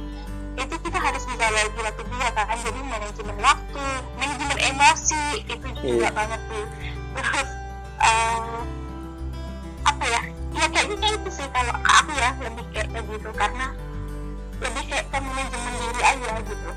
Itu 0.61 0.75
kita 0.85 0.99
harus 1.01 1.23
bisa 1.25 1.47
bagi 1.49 1.81
waktu 1.81 2.03
juga 2.05 2.29
kan. 2.37 2.57
Jadi 2.61 2.81
manajemen 2.85 3.37
waktu 3.41 3.85
manajemen 4.21 4.59
emosi 4.61 5.25
itu 5.49 5.67
juga 5.81 6.09
Iya. 6.09 6.09
banget 6.13 6.41
tuh. 6.53 6.67
Terus 7.17 7.49
eh, 8.01 8.61
itu 11.21 11.31
sih 11.37 11.47
kalau 11.53 11.77
aku 11.85 12.11
ya 12.17 12.31
lebih 12.41 12.65
kayak 12.73 13.05
gitu. 13.05 13.29
Karena 13.37 13.67
lebih 14.61 14.85
kayak 14.89 15.07
ke 15.13 15.19
manajemen 15.21 15.75
diri 15.77 16.01
aja 16.01 16.31
gitu. 16.45 16.71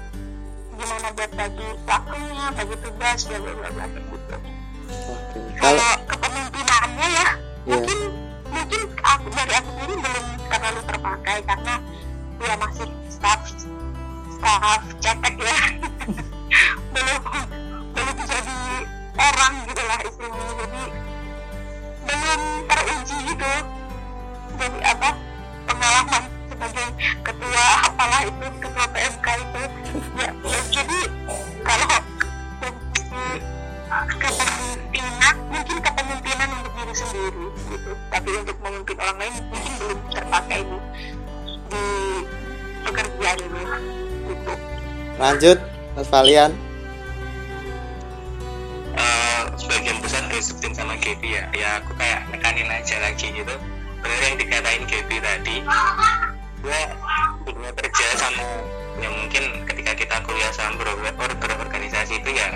Gimana 0.73 1.07
buat 1.15 1.31
bagi 1.31 1.67
waktunya 1.87 2.45
bagi 2.51 2.75
tugas 2.83 3.19
bla 3.27 3.37
bla 3.39 3.69
bla 3.71 3.85
gitu. 3.87 4.35
Kalau 5.57 5.91
kepemimpinannya 6.11 7.07
ya 7.07 7.27
Iya. 7.63 7.79
mungkin 7.79 7.99
mungkin 8.51 8.81
aku 8.99 9.27
dari 9.31 9.53
aku 9.55 9.69
sendiri 9.71 9.95
belum 10.03 10.25
terlalu 10.51 10.81
terpakai 10.83 11.37
karena 11.47 11.75
ya 12.43 12.53
masih 12.59 12.87
staff 13.07 13.41
staff 14.35 14.81
cetek 14.99 15.35
ya. 15.39 15.59
Belum 16.93 17.21
belum 17.95 18.17
jadi 18.29 18.59
orang 19.17 19.53
gitu 19.65 19.81
lah 19.87 19.99
istilahnya. 20.05 20.53
Jadi 20.53 20.83
belum 22.03 22.41
teruji 22.69 23.17
gitu 23.33 23.53
jadi 24.63 24.79
apa 24.95 25.09
pengalaman 25.67 26.23
sebagai 26.47 26.87
ketua 27.19 27.65
apalah 27.83 28.21
itu 28.23 28.47
ketua 28.63 28.85
PMK 28.95 29.27
itu. 29.35 29.63
Ya, 30.15 30.29
ya 30.31 30.59
jadi 30.71 30.99
kalau 31.67 31.87
kepemimpinan 34.07 35.35
mungkin 35.51 35.77
kepemimpinan 35.83 36.47
untuk 36.63 36.73
diri 36.79 36.93
sendiri 36.95 37.45
gitu. 37.75 37.91
Tapi 38.07 38.29
untuk 38.39 38.57
memimpin 38.63 38.97
orang 39.03 39.17
lain 39.19 39.33
mungkin 39.51 39.73
belum 39.83 39.99
terpakai 40.15 40.59
di 40.63 40.77
di 41.67 41.83
pekerjaan 42.87 43.37
ini 43.43 43.63
gitu. 44.31 44.53
Lanjut 45.19 45.57
Mas 45.99 46.07
Valian. 46.07 46.51
Eh, 48.95 49.41
sebagian 49.59 49.99
besar 49.99 50.23
disiplin 50.31 50.71
sama 50.71 50.95
Gaby 51.03 51.35
ya. 51.35 51.43
Ya 51.51 51.83
aku 51.83 51.91
kayak 51.99 52.31
nekanin 52.31 52.71
aja 52.71 52.95
lagi 53.03 53.27
gitu 53.27 53.59
bener 54.03 54.21
yang 54.21 54.37
dikatain 54.37 54.83
Gaby 54.83 55.17
tadi. 55.23 55.55
Gue 56.63 56.81
dunia 57.47 57.71
kerja 57.75 58.07
sama 58.19 58.43
ya 59.01 59.09
mungkin 59.09 59.43
ketika 59.67 59.91
kita 59.97 60.15
kuliah 60.23 60.51
sama 60.53 60.79
ber- 60.79 61.39
berorganisasi 61.39 62.21
itu 62.21 62.29
ya 62.35 62.53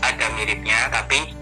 ada 0.00 0.26
miripnya 0.38 0.88
tapi 0.94 1.34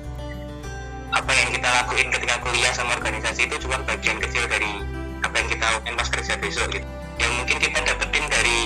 apa 1.13 1.33
yang 1.33 1.49
kita 1.55 1.69
lakuin 1.69 2.09
ketika 2.11 2.37
kuliah 2.43 2.73
sama 2.75 2.97
organisasi 2.99 3.47
itu 3.47 3.57
cuma 3.63 3.79
bagian 3.85 4.19
kecil 4.19 4.45
dari 4.49 4.83
apa 5.23 5.35
yang 5.39 5.49
kita 5.51 5.65
lakuin 5.67 5.95
pas 5.99 6.09
kerja 6.09 6.35
besok 6.39 6.67
gitu. 6.73 6.87
Yang 7.19 7.33
mungkin 7.43 7.57
kita 7.59 7.79
dapetin 7.83 8.25
dari 8.31 8.59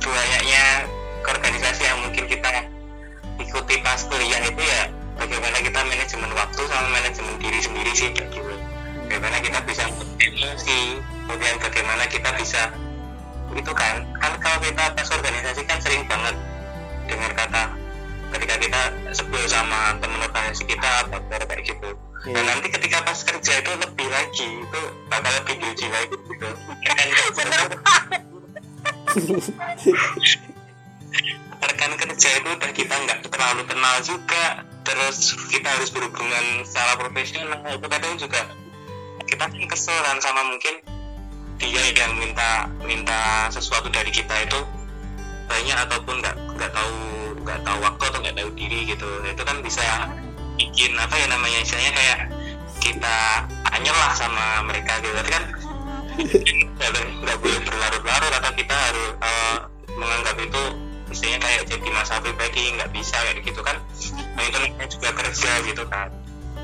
banyaknya 0.00 0.64
organisasi 1.26 1.82
yang 1.86 1.98
mungkin 2.02 2.24
kita 2.26 2.50
ikuti 3.40 3.74
pas 3.84 4.00
kuliah 4.08 4.40
itu 4.46 4.62
ya 4.62 4.80
bagaimana 5.16 5.56
kita 5.60 5.80
manajemen 5.84 6.30
waktu 6.32 6.62
sama 6.68 6.88
manajemen 6.92 7.34
diri 7.40 7.60
sendiri 7.60 7.92
sih 7.92 8.08
kayak 8.12 8.32
gitu 8.32 8.54
bagaimana 9.10 9.42
kita 9.42 9.58
bisa 9.66 9.82
emosi 10.22 11.02
kemudian 11.26 11.56
bagaimana 11.58 12.06
kita 12.06 12.30
bisa 12.38 12.70
itu 13.50 13.72
kan 13.74 14.06
kan 14.22 14.38
kalau 14.38 14.62
kita 14.62 14.84
pas 14.94 15.08
organisasi 15.10 15.66
kan 15.66 15.82
sering 15.82 16.06
banget 16.06 16.38
dengar 17.10 17.34
kata 17.34 17.74
ketika 18.30 18.54
kita 18.62 18.80
sebel 19.10 19.42
sama 19.50 19.98
teman 19.98 20.22
organisasi 20.30 20.62
kita 20.62 21.10
baper 21.10 21.42
kayak 21.42 21.66
gitu. 21.66 21.90
Dan 22.30 22.38
Iya. 22.38 22.52
nanti 22.54 22.68
ketika 22.70 23.02
pas 23.02 23.18
kerja 23.26 23.52
itu 23.58 23.70
lebih 23.80 24.06
lagi 24.12 24.48
itu 24.62 24.80
bakal 25.10 25.32
lebih 25.42 25.54
diuji 25.58 25.86
lagi 25.90 26.14
gitu. 26.14 26.48
Rekan 31.58 31.92
kerja 31.98 32.28
itu 32.38 32.48
udah 32.54 32.70
kita 32.70 32.94
nggak 32.94 33.18
terlalu 33.26 33.62
kenal 33.66 33.96
juga 34.06 34.62
terus 34.86 35.34
kita 35.50 35.68
harus 35.70 35.90
berhubungan 35.90 36.62
secara 36.62 36.92
profesional 37.00 37.58
itu 37.72 37.86
kadang 37.88 38.14
juga 38.16 38.40
kita 39.30 39.46
kan 39.46 39.62
kesel 39.70 39.94
kan 40.02 40.18
sama 40.18 40.42
mungkin 40.50 40.82
dia 41.60 41.84
yang 41.94 42.18
minta 42.18 42.66
minta 42.82 43.46
sesuatu 43.54 43.86
dari 43.92 44.10
kita 44.10 44.32
itu 44.42 44.58
banyak 45.46 45.76
ataupun 45.86 46.18
nggak 46.18 46.36
nggak 46.58 46.70
tahu 46.74 46.94
nggak 47.46 47.60
tahu 47.62 47.78
waktu 47.84 48.02
atau 48.10 48.18
nggak 48.24 48.36
tahu 48.36 48.50
diri 48.58 48.80
gitu. 48.90 49.08
Itu 49.28 49.42
kan 49.46 49.62
bisa 49.62 50.08
bikin 50.58 50.98
apa 50.98 51.14
ya 51.14 51.26
namanya 51.30 51.62
istilahnya 51.62 51.92
kayak 51.94 52.18
kita 52.80 53.16
anyel 53.76 53.94
lah 53.94 54.12
sama 54.16 54.66
mereka 54.66 54.98
gitu. 55.04 55.14
Tapi 55.14 55.30
kan 55.30 55.44
nggak 57.22 57.38
boleh 57.38 57.60
berlarut-larut 57.62 58.32
atau 58.40 58.52
kita 58.56 58.74
harus 58.74 59.08
eh, 59.20 59.56
menganggap 59.94 60.36
itu 60.40 60.62
istilahnya 61.12 61.40
kayak 61.44 61.62
jadi 61.68 61.88
masalah 61.92 62.20
pribadi 62.24 62.62
nggak 62.72 62.90
bisa 62.96 63.16
kayak 63.20 63.44
gitu 63.44 63.60
kan. 63.60 63.76
Nah 64.34 64.42
itu 64.48 64.58
juga 64.96 65.10
kerja 65.12 65.52
gitu 65.68 65.84
kan. 65.86 66.08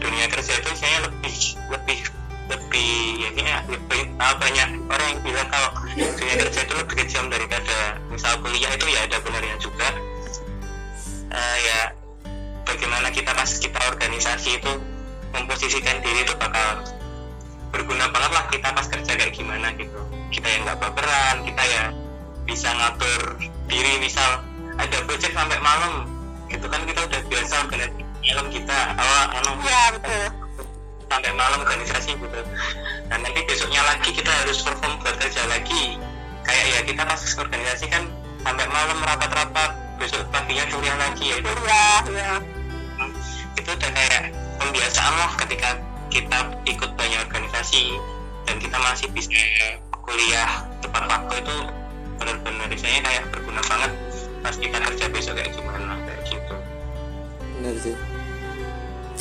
Dunia 0.00 0.26
kerja 0.32 0.52
itu 0.56 0.68
istilahnya 0.72 1.00
lebih 1.08 1.36
lebih 1.72 1.98
lebih 2.47 2.94
ya 3.18 3.28
kayaknya 3.34 3.57
lebih 3.66 4.01
ah, 4.22 4.34
banyak 4.38 4.68
orang 4.86 5.07
yang 5.11 5.20
bilang 5.26 5.49
kalau 5.51 5.70
dunia 5.99 6.34
kerja 6.47 6.61
itu 6.62 6.74
lebih 6.78 6.94
kejam 7.03 7.24
daripada 7.26 7.99
misal 8.11 8.38
kuliah 8.38 8.70
itu 8.70 8.86
ya 8.86 9.01
ada 9.07 9.18
benarnya 9.18 9.57
juga. 9.59 9.88
Eh, 11.26 11.57
ya 11.66 11.80
bagaimana 12.62 13.11
kita 13.11 13.34
pas 13.34 13.51
kita 13.51 13.80
organisasi 13.90 14.62
itu 14.62 14.72
memposisikan 15.34 15.99
diri 16.01 16.22
itu 16.22 16.34
bakal 16.38 16.86
berguna 17.74 18.09
banget 18.14 18.30
lah 18.30 18.44
kita 18.49 18.68
pas 18.70 18.86
kerja 18.86 19.12
kayak 19.18 19.34
gimana 19.34 19.74
gitu. 19.74 19.99
Kita 20.30 20.47
yang 20.47 20.62
nggak 20.70 20.78
baperan 20.78 21.36
kita 21.42 21.62
ya 21.66 21.84
bisa 22.47 22.70
ngatur 22.70 23.42
diri 23.66 23.99
misal 23.99 24.38
ada 24.78 24.99
project 25.03 25.34
sampai 25.34 25.59
malam 25.59 26.07
gitu 26.47 26.70
kan 26.70 26.78
kita 26.86 27.01
udah 27.03 27.20
biasa 27.26 27.55
organisasi 27.66 28.03
malam 28.07 28.47
kita 28.55 28.78
awal 28.94 29.24
anu. 29.34 29.53
Iya 29.66 29.82
betul. 29.99 30.45
Sampai 31.07 31.32
malam 31.34 31.62
organisasi 31.62 32.18
gitu. 32.18 32.40
Dan 33.07 33.18
nanti 33.22 33.40
besoknya 33.46 33.82
lagi 33.86 34.11
kita 34.11 34.30
harus 34.30 34.59
perform 34.62 34.98
buat 35.02 35.16
kerja 35.22 35.42
lagi. 35.46 35.98
Kayak 36.46 36.64
ya 36.70 36.80
kita 36.86 37.02
pas 37.02 37.20
organisasi 37.20 37.86
kan 37.90 38.02
sampai 38.46 38.66
malam 38.70 38.98
rapat-rapat 39.02 39.70
besok 39.98 40.22
paginya 40.30 40.64
kuliah 40.70 40.96
lagi 40.98 41.24
ya. 41.34 41.36
Kuliah 41.42 42.00
ya. 42.11 42.32
itu 43.57 43.70
udah 43.72 43.90
kayak 43.90 44.30
pembiasaan 44.61 45.14
lah 45.16 45.32
ketika 45.42 45.70
kita 46.12 46.38
ikut 46.68 46.90
banyak 46.94 47.20
organisasi 47.26 47.98
dan 48.46 48.57
kita 48.62 48.78
masih 48.78 49.09
bisa 49.11 49.42
kuliah 50.07 50.62
tepat 50.84 51.02
waktu 51.11 51.34
itu 51.42 51.57
benar-benar 52.20 52.70
saya 52.78 53.00
kayak 53.02 53.24
berguna 53.34 53.61
banget 53.66 53.92
pas 54.44 54.54
kita 54.54 54.76
kerja 54.78 55.04
besok 55.11 55.34
kayak 55.34 55.50
gimana 55.57 55.98
kayak 56.07 56.20
gitu. 56.30 56.54
Bener 57.59 57.74
sih 57.82 57.96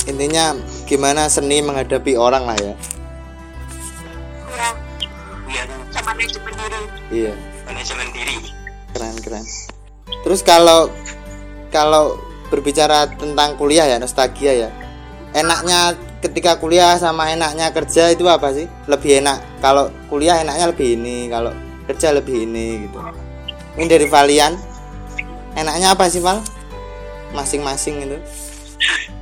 intinya 0.05 0.53
gimana 0.85 1.25
seni 1.29 1.61
menghadapi 1.65 2.13
orang 2.17 2.45
lah 2.45 2.57
ya. 2.61 2.73
Ya. 4.55 4.69
iya 5.49 5.63
manajemen 6.05 6.53
diri. 6.53 6.79
iya. 7.09 7.33
Manajemen 7.65 8.07
diri. 8.13 8.35
Keren 8.93 9.15
keren. 9.21 9.45
Terus 10.23 10.41
kalau 10.45 10.89
kalau 11.73 12.17
berbicara 12.53 13.09
tentang 13.17 13.57
kuliah 13.57 13.89
ya 13.89 13.97
nostalgia 13.97 14.53
ya. 14.53 14.69
Enaknya 15.35 15.99
ketika 16.23 16.55
kuliah 16.55 16.95
sama 16.95 17.27
enaknya 17.33 17.73
kerja 17.75 18.13
itu 18.13 18.23
apa 18.29 18.53
sih? 18.55 18.69
Lebih 18.87 19.25
enak. 19.25 19.41
Kalau 19.59 19.91
kuliah 20.07 20.39
enaknya 20.39 20.71
lebih 20.71 20.95
ini 20.95 21.27
kalau 21.27 21.51
kerja 21.89 22.15
lebih 22.15 22.47
ini 22.47 22.87
gitu. 22.87 22.97
Ini 23.75 23.85
dari 23.89 24.07
Valian. 24.07 24.53
Enaknya 25.55 25.95
apa 25.95 26.07
sih 26.07 26.23
Val? 26.23 26.39
Masing-masing 27.35 28.07
itu 28.07 28.17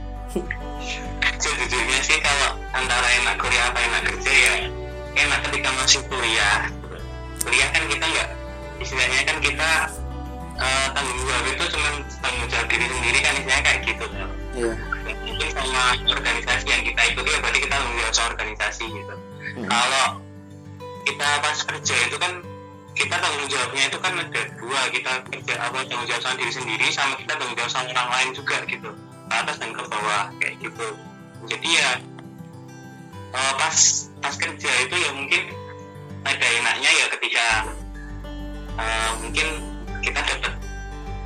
antara 2.74 3.08
enak 3.22 3.36
kuliah 3.38 3.66
apa 3.70 3.80
enak 3.80 4.02
kerja 4.10 4.34
ya 4.34 4.56
enak 5.14 5.40
ketika 5.50 5.70
masih 5.78 6.02
kuliah. 6.10 6.60
Kuliah 7.44 7.70
kan 7.70 7.84
kita 7.86 8.06
nggak 8.06 8.30
istilahnya 8.82 9.20
kan 9.30 9.38
kita 9.40 9.72
eh, 10.58 10.88
tanggung 10.96 11.22
jawab 11.28 11.46
itu 11.48 11.64
cuma 11.70 11.90
tanggung 12.20 12.48
jawab 12.50 12.68
diri 12.68 12.86
sendiri 12.90 13.20
kan 13.22 13.34
istilahnya 13.38 13.64
kayak 13.64 13.80
gitu. 13.86 14.06
Kan 14.10 14.30
iya. 14.58 14.74
Mungkin 15.04 15.50
sama 15.54 15.84
organisasi 16.08 16.66
yang 16.70 16.84
kita 16.88 17.02
ikuti 17.14 17.30
ya 17.30 17.40
berarti 17.42 17.60
kita 17.62 17.76
tanggung 17.78 17.98
jawab 18.02 18.14
sama 18.16 18.28
organisasi 18.36 18.86
gitu. 18.90 19.16
Hmm. 19.54 19.70
kalau 19.70 20.08
kita 21.06 21.28
pas 21.46 21.60
kerja 21.62 21.96
itu 22.10 22.18
kan 22.18 22.34
kita 22.98 23.16
tanggung 23.22 23.48
jawabnya 23.52 23.84
itu 23.86 23.98
kan 24.02 24.14
ada 24.18 24.42
dua 24.58 24.82
kita 24.90 25.12
kerja 25.30 25.54
apa 25.62 25.78
tanggung 25.86 26.08
jawab 26.10 26.22
sama 26.26 26.36
diri 26.42 26.54
sendiri 26.54 26.88
sama 26.90 27.14
kita 27.22 27.38
tanggung 27.38 27.58
jawab 27.60 27.70
sama 27.70 27.92
orang 27.94 28.10
lain 28.18 28.30
juga 28.34 28.58
gitu. 28.66 28.90
Ke 29.30 29.36
atas 29.46 29.58
dan 29.62 29.70
ke 29.78 29.82
bawah 29.86 30.24
kayak 30.42 30.56
gitu. 30.58 30.88
Jadi 31.44 31.70
ya 31.76 31.90
eh, 33.34 33.54
pas 33.58 33.78
pas 34.22 34.36
kerja 34.38 34.72
itu 34.86 34.96
ya 34.96 35.10
mungkin 35.18 35.42
ada 36.24 36.46
enaknya 36.46 36.92
ya 36.94 37.06
ketika 37.18 37.46
eh, 38.80 39.12
mungkin 39.20 39.48
kita 40.04 40.20
dapat 40.22 40.54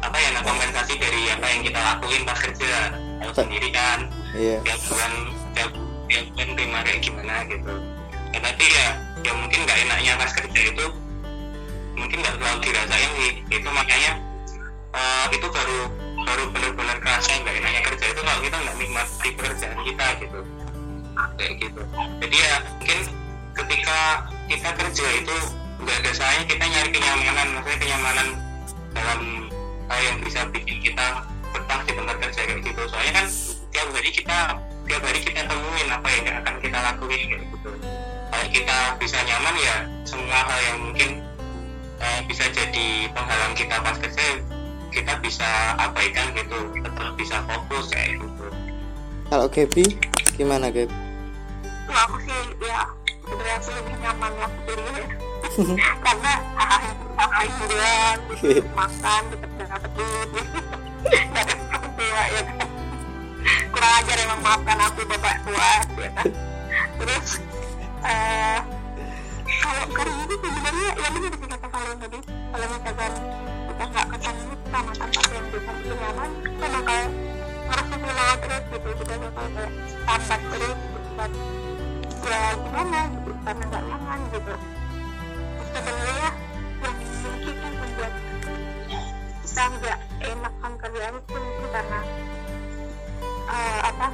apa 0.05 0.17
ya 0.21 0.29
kompensasi 0.45 0.93
dari 1.01 1.21
apa 1.33 1.45
yang 1.51 1.61
kita 1.65 1.79
lakuin 1.79 2.23
pas 2.23 2.39
kerja. 2.39 2.73
Tahu 3.17 3.33
sendiri 3.33 3.73
kan 3.73 4.05
iya. 4.37 4.61
tiap 4.61 4.79
bulan 4.85 5.13
tiap 5.57 5.71
tiap 6.05 6.25
bulan 6.31 6.49
terima 6.53 6.79
kayak 6.85 6.99
gimana 7.01 7.35
gitu. 7.49 7.73
Ya, 8.31 8.39
tapi 8.39 8.65
ya 8.69 8.87
ya 9.25 9.31
mungkin 9.33 9.59
nggak 9.65 9.77
enaknya 9.89 10.13
pas 10.21 10.31
kerja 10.37 10.59
itu 10.69 10.85
mungkin 11.97 12.17
nggak 12.21 12.35
terlalu 12.37 12.59
dirasain 12.61 13.11
sih. 13.17 13.33
Itu 13.49 13.69
makanya 13.73 14.11
eh, 14.93 15.25
itu 15.33 15.47
baru 15.49 15.79
baru 16.27 16.43
benar-benar 16.53 16.97
kerasa 17.01 17.31
nggak 17.41 17.55
enaknya 17.57 17.81
kerja 17.87 18.05
itu 18.05 18.21
kalau 18.21 18.39
kita 18.45 18.57
nggak 18.61 18.75
nikmati 18.77 19.29
pekerjaan 19.33 19.55
gitu 19.56 19.56
kayak 21.37 21.53
gitu. 21.61 21.81
Jadi 22.21 22.35
ya 22.37 22.55
mungkin 22.65 22.99
ketika 23.57 23.97
kita 24.47 24.69
kerja 24.77 25.05
itu 25.17 25.37
nggak 25.77 25.97
ada 26.03 26.11
salahnya 26.13 26.45
kita 26.49 26.65
nyari 26.65 26.89
kenyamanan. 26.93 27.47
Maksudnya 27.57 27.79
kenyamanan 27.81 28.27
dalam 28.93 29.19
hal 29.87 29.99
yang 30.03 30.17
bisa 30.21 30.39
bikin 30.51 30.77
kita 30.81 31.05
betah 31.53 31.79
di 31.85 31.91
tempat 31.95 32.15
kerja 32.21 32.41
kayak 32.45 32.61
gitu. 32.65 32.81
Soalnya 32.89 33.13
kan 33.23 33.25
tiap 33.71 33.89
hari 33.93 34.11
kita 34.11 34.37
tiap 34.87 35.03
hari 35.03 35.19
kita 35.19 35.41
temuin 35.45 35.87
apa 35.91 36.07
yang 36.07 36.25
akan 36.43 36.55
kita 36.63 36.77
lakuin 36.79 37.21
kayak 37.29 37.45
gitu. 37.51 37.71
Kalau 38.27 38.47
kita 38.51 38.77
bisa 38.99 39.17
nyaman 39.23 39.55
ya 39.57 39.75
semua 40.03 40.39
hal 40.45 40.59
yang 40.73 40.77
mungkin 40.89 41.09
eh, 42.01 42.19
bisa 42.29 42.45
jadi 42.53 42.87
penghalang 43.11 43.55
kita 43.57 43.75
pas 43.81 43.97
kerja 43.97 44.27
kita 44.91 45.13
bisa 45.21 45.49
abaikan 45.77 46.33
gitu. 46.33 46.59
Tetap 46.81 47.09
bisa 47.17 47.37
fokus 47.45 47.85
kayak 47.93 48.17
gitu. 48.21 48.45
Kalau 49.27 49.47
Gaby 49.51 49.85
gimana 50.37 50.69
Gab 50.69 51.06
Kalau 51.87 52.01
aku 52.03 52.17
sih 52.27 52.41
ya 52.67 52.83
sebenarnya 53.23 53.55
aku 53.63 53.69
lebih 53.71 53.95
nyaman 54.03 54.31
waktu 54.43 54.59
kuliah 54.67 55.07
karena 56.05 56.33
hal-hal 56.59 57.47
hiburan, 57.47 58.17
makan, 58.75 59.21
tetap 59.31 59.51
ada 59.55 59.71
orang 61.71 61.93
tua 61.95 62.23
ya. 62.27 62.41
Kan. 62.43 62.69
Kurang 63.71 63.93
ajar 64.03 64.17
emang 64.19 64.39
maafkan 64.43 64.77
aku 64.83 64.99
bapak 65.07 65.35
tua 65.47 65.71
ya 65.95 66.09
kan. 66.11 66.27
Terus 66.99 67.27
eh 68.03 68.59
kalau 69.63 69.85
kerja 69.95 70.21
itu 70.27 70.35
sebenarnya 70.43 70.89
ya 70.91 71.07
benar 71.07 71.31
sih 71.31 71.47
kata 71.47 71.67
kalian 71.71 71.97
tadi. 72.03 72.19
Kalau 72.27 72.65
misalkan 72.67 73.13
kita 73.67 73.83
nggak 73.87 74.05
ketemu 74.11 74.53
sama 74.67 74.91
tempat 74.91 75.25
yang 75.31 75.45
bisa 75.47 75.71
bikin 75.71 75.95
nyaman 75.95 76.29
kita 76.43 76.67
bakal 76.67 77.01
ngerasa 77.67 77.95
kehilangan 77.95 78.37
terus 78.43 78.63
gitu. 78.67 78.89
Kita 78.99 79.13
bakal 79.23 79.45
kayak 79.55 79.71
tambat 80.03 80.41
terus 80.51 80.77
buat 81.17 81.31
ya 82.25 82.41
gimana 82.57 82.99
gitu 83.13 83.31
karena 83.45 83.63
nggak 83.69 83.83
nyaman 83.85 84.19
gitu. 84.33 84.53
Sebenarnya 85.67 86.29
yang 86.81 86.95
mungkin 87.21 87.55
yang 87.61 87.75
membuat 87.77 88.13
kita 89.43 89.63
nggak 89.77 89.99
enakan 90.23 90.71
kerjaan 90.81 91.13
itu 91.17 91.35
mungkin 91.37 91.67
karena 91.69 91.99
eh, 93.47 93.79
apa 93.85 94.07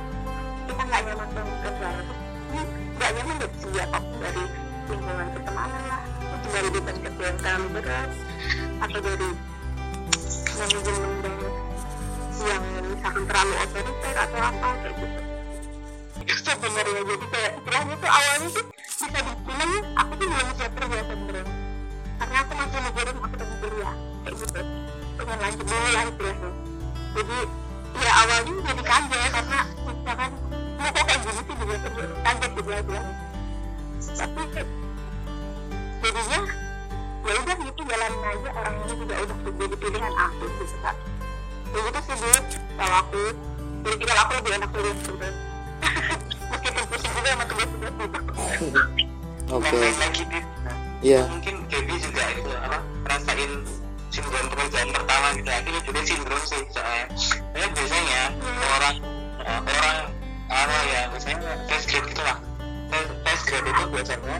kita 0.68 0.82
nggak 0.84 1.02
nyaman 1.08 1.28
dengan 1.32 1.58
kerjaan 1.64 1.96
itu. 2.04 2.16
Nggak 3.00 3.10
nyaman 3.16 3.36
dari 3.40 3.56
segi 3.62 3.80
dari 4.20 4.44
lingkungan 4.92 5.28
pertemanan 5.32 5.84
lah. 5.88 6.02
Atau 6.34 6.50
dari 6.52 6.70
beban 6.74 6.98
kerja 7.00 7.24
yang 7.24 7.38
terlalu 7.40 7.68
berat 7.80 8.10
atau 8.84 9.00
dari 9.00 9.30
manajemen 10.54 11.12
yang 12.44 12.64
misalkan 12.92 13.24
terlalu 13.24 13.54
otoriter 13.64 14.16
atau 14.20 14.40
apa 14.44 14.68
kayak 14.84 14.96
gitu 15.00 15.33
sebenarnya 16.32 17.02
jadi 17.04 17.26
kayak 17.28 17.52
istilahnya 17.60 17.96
tuh 18.00 18.12
awalnya 18.12 18.48
tuh 18.54 18.66
bisa 18.74 19.20
dibilang 19.24 19.72
ya 19.74 19.82
aku 20.00 20.12
tuh 20.16 20.28
belum 20.32 20.48
siap 20.56 20.72
kerja 20.78 21.00
sebenarnya 21.04 21.46
karena 22.14 22.38
aku 22.40 22.52
masih 22.56 22.80
mikirin 22.80 23.16
aku 23.20 23.36
pengen 23.36 23.58
kuliah 23.60 23.96
kayak 24.24 24.36
gitu. 24.40 24.62
Pengen 25.14 25.38
lanjut 25.44 25.66
dulu 25.68 25.88
lah 25.92 26.04
istilahnya. 26.08 26.50
Jadi 27.14 27.38
ya 27.94 28.12
awalnya 28.24 28.54
jadi 28.64 28.84
kaget 28.84 29.30
karena 29.34 29.60
misalkan 29.84 30.32
mau 30.80 30.90
kok 30.90 31.04
kayak 31.04 31.20
gini 31.22 31.42
sih 31.44 31.56
juga 31.60 31.76
kaget 32.24 32.52
gitu 32.58 32.70
aja. 32.72 33.00
Tapi 34.14 34.42
jadinya 36.04 36.40
ya 37.24 37.34
udah 37.40 37.56
gitu 37.56 37.82
jalanin 37.88 38.22
aja 38.28 38.50
orang 38.52 38.76
ini 38.84 38.94
juga 39.00 39.14
udah 39.24 39.38
jadi 39.56 39.76
pilihan 39.80 40.14
aku 40.14 40.44
gitu 40.60 40.76
kan 40.84 40.96
ya 41.72 41.80
gitu 41.88 42.00
sih 42.04 42.16
Bu 42.20 42.32
kalau 42.76 42.96
aku 43.00 43.22
jadi 43.84 44.04
kalau 44.04 44.22
aku 44.28 44.32
lebih 44.44 44.52
enak 44.60 44.70
kuliah 44.76 44.96
sebenarnya 45.00 45.04
juga 45.08 45.28
sama 47.34 47.44
gitu 47.50 47.66
oke. 49.50 49.66
Nambahin 49.74 49.98
lagi 49.98 50.24
Dit. 50.30 50.46
Iya. 51.04 51.22
mungkin 51.28 51.56
Gaby 51.68 51.96
juga 52.00 52.24
itu 52.32 52.52
apa 52.56 52.78
rasain 53.12 53.52
sindrom 54.08 54.46
pekerjaan 54.56 54.90
pertama 54.94 55.28
gitu. 55.36 55.50
Akhirnya 55.52 55.82
juga 55.84 56.02
sindrom 56.08 56.42
sih 56.48 56.62
soalnya. 56.72 57.06
Ya 57.58 57.66
biasanya 57.74 58.22
orang 58.48 58.96
eh, 59.44 59.62
orang 59.68 60.00
apa 60.48 60.78
ya 60.88 61.02
misalnya 61.12 61.40
fresh 61.68 61.86
grade 61.92 62.08
gitu 62.08 62.22
lah. 62.24 62.38
Fresh 63.28 63.44
grade 63.50 63.68
itu 63.68 63.84
biasanya 63.92 64.38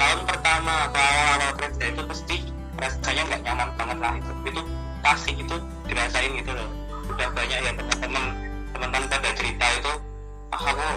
tahun 0.00 0.20
pertama 0.24 0.72
atau 0.88 1.02
awal-awal 1.04 1.52
kerja 1.60 1.84
itu 1.84 2.02
pasti 2.08 2.36
rasanya 2.80 3.22
nggak 3.28 3.40
nyaman 3.44 3.68
banget 3.76 3.98
lah. 4.00 4.12
Itu 4.16 4.32
itu 4.48 4.62
pasti 5.04 5.30
itu 5.36 5.56
dirasain 5.84 6.32
gitu 6.40 6.52
loh. 6.56 6.68
Udah 7.12 7.28
banyak 7.36 7.58
ya 7.60 7.72
teman-teman 7.76 8.24
teman-teman 8.72 9.04
pada 9.10 9.30
cerita 9.36 9.66
itu 9.76 9.92
ah 10.52 10.64
aku 10.64 10.88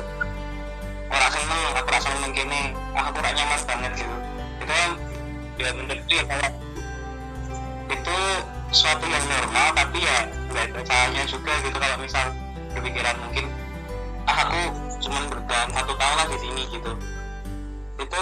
orang 1.09 1.31
seneng 1.31 1.61
aku 1.77 1.89
rasa 1.89 2.09
seneng 2.13 2.31
gini 2.33 2.61
aku 2.95 3.17
gak 3.21 3.33
nyaman 3.33 3.59
banget 3.65 3.91
gitu 3.99 4.15
itu 4.61 4.73
kan 4.73 4.91
ya 5.55 5.69
menurutku 5.71 6.13
ya 6.13 6.23
kayak 6.27 6.51
itu 7.85 8.17
suatu 8.73 9.05
yang 9.07 9.25
normal 9.29 9.67
tapi 9.77 9.97
ya 10.03 10.17
nggak 10.51 10.65
ada 10.73 10.81
salahnya 10.83 11.23
juga 11.29 11.53
gitu. 11.63 11.77
Kalau 11.77 11.97
misal 12.01 12.25
berpikiran 12.75 13.15
mungkin 13.23 13.45
ah 14.25 14.37
aku 14.41 14.61
cuma 14.99 15.19
bertahan 15.31 15.69
satu 15.71 15.93
tahun 15.95 16.15
lah 16.17 16.27
di 16.27 16.37
sini 16.41 16.63
gitu. 16.73 16.91
Itu 18.01 18.21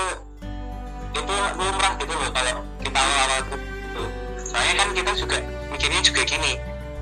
itu 1.14 1.36
lumrah 1.58 1.94
gitu 1.98 2.14
loh 2.14 2.30
kalau 2.34 2.56
kita 2.82 2.98
awal-awal 2.98 3.40
gitu 3.46 4.04
soalnya 4.42 4.74
kan 4.82 4.90
kita 4.98 5.12
juga 5.14 5.38
mikirnya 5.70 6.02
juga 6.02 6.22
gini 6.26 6.52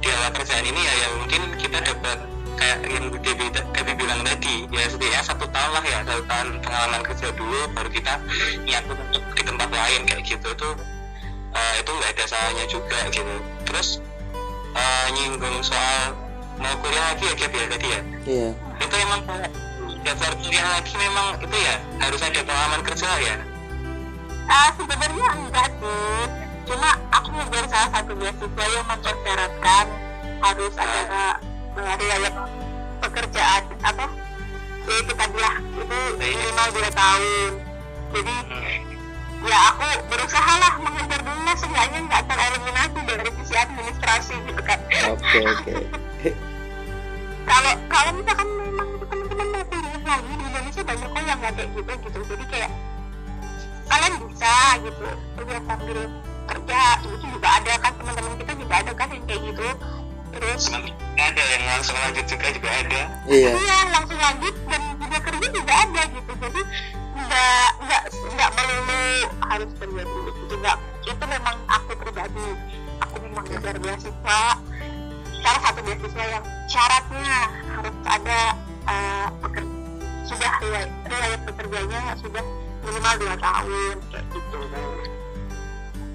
di 0.03 0.07
awal 0.11 0.29
kerjaan 0.35 0.65
ini 0.67 0.81
ya 0.83 0.93
yang 0.99 1.13
mungkin 1.23 1.41
kita 1.55 1.77
dapat 1.79 2.17
kayak 2.59 2.77
yang 2.87 3.05
Debbie, 3.11 3.51
Debbie 3.53 3.95
bilang 3.95 4.21
tadi 4.25 4.65
ya 4.71 4.85
setidaknya 4.89 5.21
satu 5.23 5.45
tahun 5.49 5.71
lah 5.75 5.83
ya 5.85 5.97
satu 6.03 6.23
tahun 6.25 6.47
pengalaman 6.63 7.01
kerja 7.05 7.27
dulu 7.35 7.59
baru 7.75 7.89
kita 7.91 8.13
niat 8.65 8.83
untuk 8.87 9.23
di 9.35 9.41
tempat 9.43 9.69
lain 9.69 10.01
kayak 10.07 10.23
gitu. 10.25 10.47
Itu 10.51 10.69
eh, 11.55 11.73
itu 11.79 11.91
nggak 11.91 12.11
ada 12.17 12.25
salahnya 12.25 12.65
juga 12.67 12.99
gitu. 13.11 13.35
Terus 13.67 13.89
eh, 14.75 15.07
nyinggung 15.15 15.59
soal 15.63 16.15
mau 16.61 16.75
kuliah 16.83 17.05
lagi 17.13 17.25
ya 17.25 17.33
Gap 17.35 17.51
ya 17.53 17.65
tadi 17.69 17.87
ya? 17.87 18.01
Iya. 18.25 18.49
Itu 18.81 18.95
emang 19.01 19.21
daftar 20.01 20.33
kuliah 20.41 20.67
lagi 20.77 20.93
memang 20.97 21.27
itu 21.41 21.57
ya 21.57 21.75
harus 22.01 22.21
ada 22.21 22.39
pengalaman 22.41 22.81
kerja 22.85 23.09
ya? 23.21 23.35
Ah, 24.49 24.69
sebenarnya 24.75 25.27
enggak 25.37 25.69
sih. 25.79 26.23
Cuma 26.67 26.89
aku 27.09 27.29
ngejar 27.35 27.65
salah 27.67 27.89
satu 27.99 28.11
beasiswa 28.15 28.65
yang 28.69 28.85
mempersyaratkan 28.85 29.85
harus 30.41 30.73
ada 30.77 31.01
uh, 31.09 31.35
riwayat 31.75 32.35
pekerjaan 33.01 33.63
apa? 33.81 34.05
Ya 34.89 34.95
itu 34.97 35.13
tadi 35.13 35.37
lah 35.39 35.55
itu 35.61 35.97
minimal 36.19 36.67
dua 36.73 36.89
tahun. 36.91 37.51
Jadi 38.11 38.35
ya 39.41 39.57
aku 39.73 39.87
berusaha 40.11 40.53
lah 40.59 40.73
mengejar 40.83 41.21
dulu 41.23 41.41
lah 41.47 41.55
seenggaknya 41.57 41.99
nggak 42.05 42.23
tereliminasi 42.27 42.99
dari 43.07 43.29
sisi 43.41 43.55
administrasi 43.55 44.35
gitu 44.49 44.61
kan. 44.61 44.79
Oke 45.15 45.39
oke. 45.47 45.73
Kalau 47.41 47.73
kalau 47.89 48.11
misalkan 48.15 48.47
memang 48.47 48.89
teman-teman 49.01 49.47
mau 49.49 49.63
kuliah 49.65 50.01
lagi 50.07 50.29
di 50.29 50.45
Indonesia 50.45 50.81
banyak 50.87 51.09
kok 51.09 51.23
yang 51.25 51.39
nggak 51.41 51.53
kayak 51.57 51.69
gitu 51.73 51.91
gitu. 52.05 52.19
Jadi 52.31 52.45
kayak 52.47 52.71
kalian 53.91 54.13
bisa 54.29 54.55
gitu. 54.85 55.03
Kuliah 55.35 55.63
sambil 55.67 55.99
kerja 56.51 56.81
itu 57.01 57.15
juga 57.27 57.47
ada 57.59 57.73
kan 57.81 57.91
teman-teman 57.97 58.33
kita 58.39 58.53
juga 58.55 58.73
ada 58.77 58.91
kan 58.93 59.07
yang 59.09 59.23
kayak 59.25 59.41
gitu 59.51 59.67
terus 60.31 60.63
ada 61.21 61.43
yang 61.53 61.63
langsung 61.67 61.97
lanjut 62.01 62.25
juga 62.25 62.47
juga 62.51 62.69
ada. 62.71 63.01
Iya. 63.29 63.51
Iya 63.55 63.77
langsung 63.93 64.19
lanjut 64.19 64.55
dan 64.67 64.81
juga 64.97 65.17
kerja 65.21 65.47
juga 65.51 65.73
ada 65.73 66.01
gitu. 66.09 66.31
Jadi 66.41 66.61
nggak 67.11 67.67
nggak 67.85 68.03
nggak 68.35 68.49
melulu 68.57 69.03
harus 69.45 69.69
kerja 69.77 70.01
dulu 70.07 70.29
gitu. 70.33 70.53
Nggak 70.59 70.77
itu 71.05 71.25
memang 71.27 71.55
aku 71.69 71.91
pribadi. 71.99 72.47
Aku 73.01 73.15
memang 73.21 73.43
ngejar 73.49 73.75
beasiswa. 73.77 74.41
Salah 75.41 75.61
satu 75.65 75.79
beasiswa 75.81 76.23
yang 76.25 76.45
syaratnya 76.69 77.37
harus 77.75 77.95
ada 78.05 78.39
eh, 78.87 79.27
peker- 79.45 79.73
sudah 80.25 80.51
riwayat, 80.63 80.91
riwayat 81.09 81.41
bekerjanya 81.43 82.01
sudah 82.21 82.43
minimal 82.81 83.13
dua 83.19 83.35
tahun 83.37 83.95
kayak 84.09 84.25
gitu. 84.31 84.59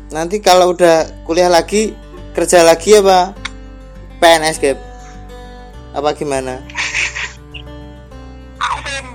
Nanti 0.06 0.36
kalau 0.38 0.70
udah 0.70 1.10
kuliah 1.26 1.50
lagi 1.50 1.92
kerja 2.32 2.62
lagi 2.62 2.94
apa 2.96 3.34
PNS 4.18 4.56
Gap. 4.58 4.78
Apa 5.92 6.12
gimana? 6.12 6.60
Aku 8.56 8.76
pengen 8.84 9.06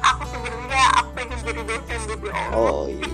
aku 0.00 0.22
sebenarnya 0.28 0.84
aku 1.00 1.08
pengen 1.12 1.38
jadi 1.44 1.62
dosen 1.64 2.00
gitu 2.08 2.26
oh 2.52 2.84
iya. 2.88 3.08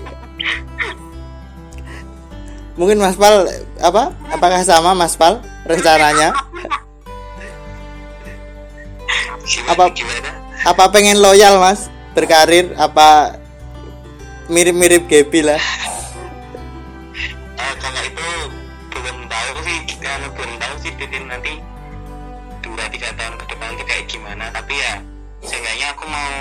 Mungkin 2.73 2.97
Mas 2.97 3.15
Pal 3.15 3.45
apa? 3.79 4.15
Apakah 4.31 4.61
sama 4.65 4.91
Mas 4.97 5.13
Pal 5.13 5.43
rencananya? 5.67 6.33
Apa- 9.67 9.91
gimana 9.91 10.29
apa 10.63 10.87
pengen 10.87 11.19
loyal 11.19 11.59
Mas? 11.59 11.91
Berkarir 12.15 12.71
apa 12.79 13.35
mirip-mirip 14.47 15.11
Gaby 15.11 15.43
lah? 15.43 15.59
Eh, 17.59 17.73
kalau 17.83 18.01
itu 18.05 18.27
belum 19.03 19.27
tahu 19.27 19.59
sih 19.67 19.77
kalau 19.99 20.31
belum 20.31 20.53
tahu 20.63 20.75
sih 20.79 20.95
Titin 20.95 21.27
nanti 21.27 21.59
dua 22.63 22.87
tiga 22.87 23.11
tahun 23.19 23.35
ke 23.35 23.45
depan 23.51 23.75
kayak 23.83 24.07
gimana. 24.07 24.47
Tapi 24.55 24.79
ya 24.79 25.03
seenggaknya 25.43 25.91
aku 25.91 26.07
mau 26.07 26.31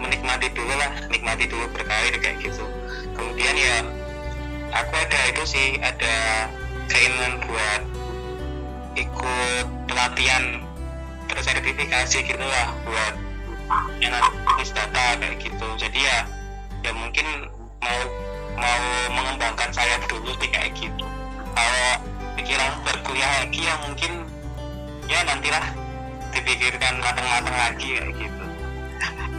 menikmati 0.00 0.48
dulu 0.56 0.72
lah 0.80 0.96
nikmati 1.12 1.44
dulu 1.44 1.68
berkarir 1.76 2.16
kayak 2.16 2.40
gitu. 2.40 2.64
Kemudian 3.12 3.52
ya 3.52 3.76
aku 4.72 4.96
ada 4.96 5.18
itu 5.28 5.44
sih 5.44 5.76
ada 5.84 6.48
keinginan 6.88 7.44
buat 7.44 7.82
ikut 8.96 9.66
pelatihan 9.84 10.64
tersertifikasi 11.28 12.16
gitu 12.24 12.44
lah 12.48 12.72
buat 12.88 13.14
yang 14.00 14.16
analis 14.16 14.72
data 14.72 15.20
kayak 15.20 15.36
gitu. 15.36 15.66
Jadi 15.76 16.00
ya 16.00 16.24
ya 16.80 16.96
mungkin 16.96 17.52
mau 17.84 18.00
mau 18.56 18.80
mengembangkan 19.12 19.68
sayap 19.68 20.00
dulu 20.08 20.32
sih 20.40 20.48
kayak 20.48 20.72
gitu 20.80 21.13
kalau 21.54 21.88
pikiran 22.36 22.70
berkuliah 22.82 23.30
lagi 23.40 23.60
ya 23.62 23.74
mungkin 23.86 24.12
ya 25.06 25.18
nantilah 25.24 25.64
dipikirkan 26.34 26.94
matang-matang 27.00 27.56
lagi 27.56 27.88
kayak 27.94 28.12
gitu. 28.18 28.44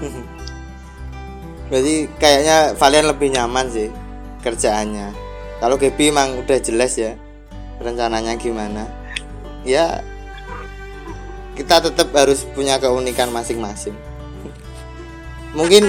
Berarti 1.70 1.95
kayaknya 2.22 2.57
Valian 2.78 3.07
lebih 3.09 3.30
nyaman 3.34 3.66
sih 3.70 3.89
kerjaannya. 4.41 5.11
Kalau 5.59 5.76
Gaby 5.76 6.11
emang 6.11 6.39
udah 6.39 6.59
jelas 6.61 6.95
ya 6.99 7.18
rencananya 7.76 8.39
gimana 8.39 8.88
ya 9.68 9.99
kita 11.59 11.84
tetap 11.84 12.11
harus 12.16 12.47
punya 12.55 12.80
keunikan 12.80 13.32
masing-masing. 13.32 13.95
Mungkin 15.55 15.88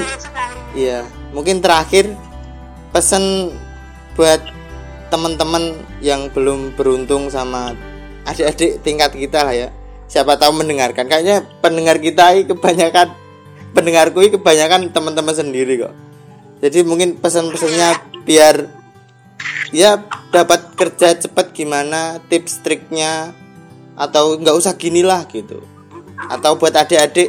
Iya, 0.76 1.08
mungkin 1.32 1.64
terakhir 1.64 2.12
pesan 2.92 3.48
buat 4.12 4.44
teman-teman 5.08 5.74
yang 6.02 6.28
belum 6.30 6.74
beruntung 6.74 7.30
sama 7.30 7.74
adik-adik 8.26 8.82
tingkat 8.82 9.14
kita 9.14 9.46
lah 9.46 9.54
ya. 9.54 9.68
Siapa 10.06 10.38
tahu 10.38 10.62
mendengarkan. 10.62 11.06
Kayaknya 11.10 11.42
pendengar 11.58 11.98
kita 11.98 12.34
ini 12.34 12.46
kebanyakan 12.46 13.10
pendengarku 13.74 14.22
ini 14.22 14.30
kebanyakan 14.38 14.90
teman-teman 14.94 15.34
sendiri 15.34 15.86
kok. 15.86 15.94
Jadi 16.62 16.86
mungkin 16.86 17.20
pesan-pesannya 17.20 18.22
biar 18.24 18.70
ya 19.74 20.00
dapat 20.32 20.72
kerja 20.78 21.12
cepat 21.18 21.52
gimana, 21.52 22.22
tips 22.30 22.64
triknya 22.64 23.36
atau 23.98 24.40
nggak 24.40 24.56
usah 24.56 24.72
gini 24.78 25.04
lah 25.04 25.28
gitu. 25.28 25.60
Atau 26.32 26.56
buat 26.56 26.72
adik-adik 26.72 27.28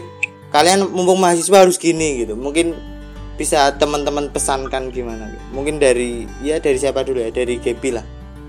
kalian 0.53 0.87
mumpung 0.87 1.19
mahasiswa 1.19 1.67
harus 1.67 1.75
gini 1.75 2.23
gitu. 2.23 2.39
Mungkin 2.39 2.96
bisa 3.37 3.69
teman-teman 3.77 4.27
pesankan 4.33 4.89
gimana? 4.89 5.29
Gitu. 5.29 5.45
mungkin 5.53 5.77
dari 5.77 6.25
ya 6.41 6.57
dari 6.57 6.77
siapa 6.81 7.05
dulu 7.05 7.21
ya? 7.21 7.29
Dari 7.29 7.61
Gaby 7.61 7.89
lah. 7.93 8.05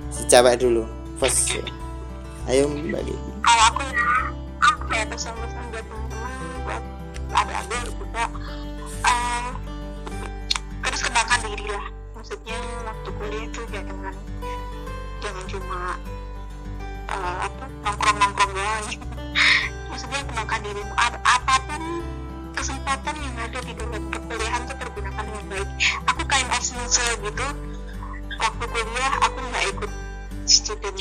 Si 0.09 0.25
cewek 0.25 0.59
dulu 0.59 0.89
first. 1.21 1.53
Ya. 1.53 1.63
ayo 2.49 2.65
mbak 2.73 3.05
Gaby. 3.05 3.31
Kalau 3.45 3.65
aku 3.69 3.81
ya 3.85 3.93
apa 4.59 4.93
ya 4.97 5.05
pesan-pesan 5.13 5.65
buat 5.69 5.85
teman-teman 5.85 6.33
buat 6.65 6.83
adik-adik 7.29 7.93
juga 7.93 8.25
eh, 9.05 9.49
terus 10.83 11.01
kembangkan 11.05 11.39
diri 11.45 11.67
lah. 11.69 11.85
Maksudnya 12.17 12.59
waktu 12.89 13.09
kuliah 13.13 13.45
itu 13.45 13.61
jangan 13.69 14.15
jangan 15.21 15.45
cuma 15.47 15.81
eh, 17.13 17.37
apa 17.45 17.65
nongkrong-nongkrong 17.85 18.53
doang. 18.57 18.85
Maksudnya 19.93 20.21
kembangkan 20.25 20.61
dirimu 20.65 20.95
Ap- 20.97 21.25
apa 21.25 21.55
pun 21.69 21.83
kesempatan 22.59 23.15
yang 23.23 23.37
ada 23.39 23.59
di 23.63 23.73
dalam 23.79 24.03
perkuliahan 24.11 24.67
itu 24.67 24.75
pergunakan 24.75 25.25
dengan 25.31 25.45
baik. 25.47 25.69
Aku 26.11 26.23
kind 26.27 26.51
of 26.51 26.59
nyesel 26.59 27.11
gitu. 27.23 27.47
Waktu 28.39 28.65
kuliah 28.67 29.15
aku 29.23 29.39
nggak 29.39 29.65
ikut 29.79 29.91
student 30.51 30.99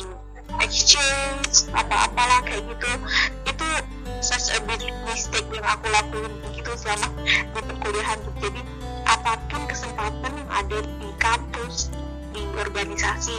exchange 0.61 1.65
apa-apalah 1.73 2.45
kayak 2.45 2.61
gitu. 2.61 2.91
Itu 3.49 3.67
such 4.21 4.53
a 4.53 4.61
big 4.69 4.85
mistake 5.09 5.49
yang 5.49 5.65
aku 5.65 5.89
lakuin 5.89 6.33
gitu 6.53 6.71
selama 6.77 7.09
di 7.25 7.61
perkuliahan 7.65 8.21
jadi 8.37 8.61
apa 9.09 9.41
pun 9.49 9.61
kesempatan 9.65 10.31
yang 10.37 10.51
ada 10.53 10.77
di 10.77 11.09
kampus 11.17 11.89
di 12.37 12.41
organisasi 12.53 13.37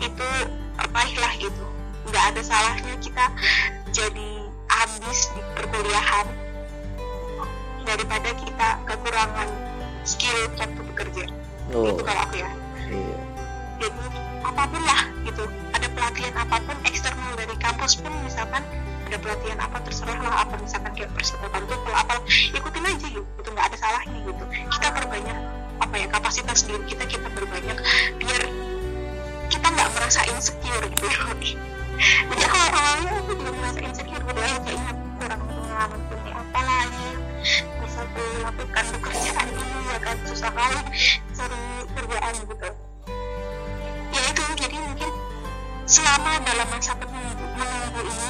itu 0.00 0.28
raihlah 0.96 1.32
gitu. 1.36 1.64
Nggak 2.08 2.24
ada 2.32 2.40
salahnya 2.40 2.94
kita 3.04 3.26
jadi 3.92 4.28
habis 4.72 5.28
di 5.36 5.40
perkuliahan 5.52 6.41
daripada 7.84 8.30
kita 8.36 8.68
kekurangan 8.88 9.48
skill 10.02 10.38
waktu 10.58 10.82
bekerja 10.92 11.24
oh. 11.74 11.94
itu 11.94 12.02
kalau 12.02 12.20
aku 12.26 12.36
ya. 12.42 12.50
Iya. 12.90 13.18
Jadi 13.82 14.06
apa 14.42 14.62
pun 14.66 14.82
lah 14.82 15.02
gitu. 15.26 15.44
Ada 15.72 15.86
pelatihan 15.90 16.34
apa 16.38 16.56
pun 16.62 16.76
eksternal 16.86 17.32
dari 17.38 17.54
kampus 17.58 17.98
pun 17.98 18.12
misalkan 18.26 18.62
ada 19.06 19.16
pelatihan 19.18 19.58
apa 19.60 19.78
terserah 19.84 20.18
lah 20.22 20.34
apa 20.46 20.54
misalkan 20.58 20.92
kayak 20.96 21.10
persiapan 21.14 21.62
tuh 21.66 21.78
kalau 21.82 21.98
apa 21.98 22.14
ikutin 22.28 22.84
aja 22.86 23.06
gitu. 23.06 23.22
Itu 23.22 23.48
nggak 23.50 23.66
ada 23.72 23.76
salahnya 23.78 24.18
gitu. 24.26 24.44
Kita 24.50 24.88
perbanyak 24.90 25.38
apa 25.82 25.94
ya 25.98 26.06
kapasitas 26.10 26.62
diri 26.66 26.82
kita 26.86 27.04
kita 27.10 27.28
perbanyak 27.34 27.78
biar 28.22 28.42
kita 29.50 29.66
nggak 29.66 29.88
merasa 29.94 30.20
insecure 30.30 30.86
gitu. 30.90 31.08
Jadi 32.02 32.42
awal 32.50 32.70
awalnya 32.74 33.10
aku 33.22 33.30
juga 33.38 33.50
merasa 33.54 33.80
insecure 33.82 34.22
gitu 34.26 34.40
ya 34.42 34.58
kayaknya 34.62 34.90
aku 34.90 35.04
kurang 35.22 35.40
pengalaman 35.46 36.00
punya 36.10 36.32
apa 36.34 36.60
lagi 36.66 37.21
bisa 37.42 38.02
tuh 38.14 38.30
lakukan 38.46 38.84
pekerjaan 38.98 39.46
ini 39.50 39.78
ya 39.90 39.98
kan 39.98 40.16
susah 40.30 40.50
kali 40.54 40.80
cari 41.34 41.62
kerjaan 41.98 42.34
gitu. 42.46 42.68
Ya 44.12 44.22
itu 44.30 44.42
jadi 44.54 44.76
mungkin 44.78 45.10
selama 45.90 46.38
dalam 46.46 46.68
masa 46.70 46.94
menunggu, 46.94 47.44
menunggu 47.58 48.00
ini 48.06 48.28